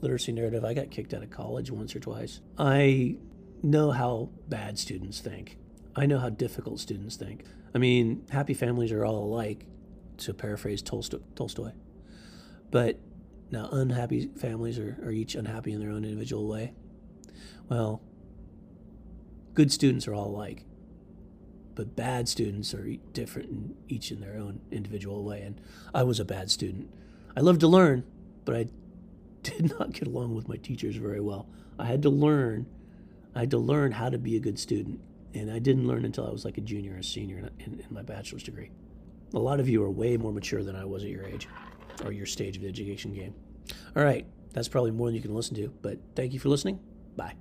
literacy 0.00 0.32
narrative, 0.32 0.64
I 0.64 0.74
got 0.74 0.90
kicked 0.90 1.14
out 1.14 1.22
of 1.22 1.30
college 1.30 1.70
once 1.70 1.94
or 1.96 2.00
twice. 2.00 2.40
I 2.58 3.16
know 3.62 3.90
how 3.90 4.30
bad 4.48 4.78
students 4.78 5.20
think. 5.20 5.58
I 5.94 6.06
know 6.06 6.18
how 6.18 6.28
difficult 6.28 6.80
students 6.80 7.16
think. 7.16 7.44
I 7.74 7.78
mean, 7.78 8.26
happy 8.30 8.54
families 8.54 8.92
are 8.92 9.04
all 9.04 9.24
alike, 9.24 9.66
to 10.18 10.34
paraphrase 10.34 10.82
Tolstoy. 10.82 11.72
But 12.70 12.98
now, 13.50 13.68
unhappy 13.70 14.30
families 14.36 14.78
are, 14.78 14.98
are 15.04 15.12
each 15.12 15.34
unhappy 15.34 15.72
in 15.72 15.80
their 15.80 15.90
own 15.90 16.04
individual 16.04 16.48
way. 16.48 16.72
Well, 17.68 18.02
good 19.54 19.70
students 19.70 20.08
are 20.08 20.14
all 20.14 20.28
alike, 20.28 20.64
but 21.74 21.94
bad 21.94 22.28
students 22.28 22.74
are 22.74 22.86
different 23.12 23.50
in 23.50 23.76
each 23.88 24.10
in 24.10 24.20
their 24.20 24.36
own 24.36 24.60
individual 24.70 25.22
way. 25.24 25.42
And 25.42 25.60
I 25.94 26.02
was 26.02 26.18
a 26.18 26.24
bad 26.24 26.50
student. 26.50 26.90
I 27.36 27.40
loved 27.40 27.60
to 27.60 27.68
learn, 27.68 28.04
but 28.44 28.56
I 28.56 28.66
did 29.50 29.70
not 29.78 29.92
get 29.92 30.08
along 30.08 30.34
with 30.34 30.48
my 30.48 30.56
teachers 30.56 30.96
very 30.96 31.20
well. 31.20 31.48
I 31.78 31.86
had 31.86 32.02
to 32.02 32.10
learn 32.10 32.66
I 33.36 33.40
had 33.40 33.50
to 33.50 33.58
learn 33.58 33.92
how 33.92 34.08
to 34.08 34.16
be 34.16 34.36
a 34.36 34.40
good 34.40 34.58
student. 34.58 34.98
And 35.34 35.52
I 35.52 35.58
didn't 35.58 35.86
learn 35.86 36.06
until 36.06 36.26
I 36.26 36.30
was 36.30 36.46
like 36.46 36.56
a 36.56 36.62
junior 36.62 36.96
or 36.96 37.02
senior 37.02 37.36
in, 37.36 37.50
in, 37.58 37.80
in 37.80 37.86
my 37.90 38.00
bachelor's 38.00 38.42
degree. 38.42 38.70
A 39.34 39.38
lot 39.38 39.60
of 39.60 39.68
you 39.68 39.82
are 39.82 39.90
way 39.90 40.16
more 40.16 40.32
mature 40.32 40.62
than 40.62 40.74
I 40.74 40.86
was 40.86 41.04
at 41.04 41.10
your 41.10 41.24
age 41.24 41.46
or 42.02 42.12
your 42.12 42.24
stage 42.24 42.56
of 42.56 42.62
the 42.62 42.68
education 42.68 43.12
game. 43.12 43.34
All 43.94 44.02
right, 44.02 44.26
that's 44.54 44.68
probably 44.68 44.92
more 44.92 45.08
than 45.08 45.16
you 45.16 45.20
can 45.20 45.34
listen 45.34 45.54
to, 45.56 45.68
but 45.82 45.98
thank 46.14 46.32
you 46.32 46.40
for 46.40 46.48
listening. 46.48 46.80
Bye. 47.16 47.34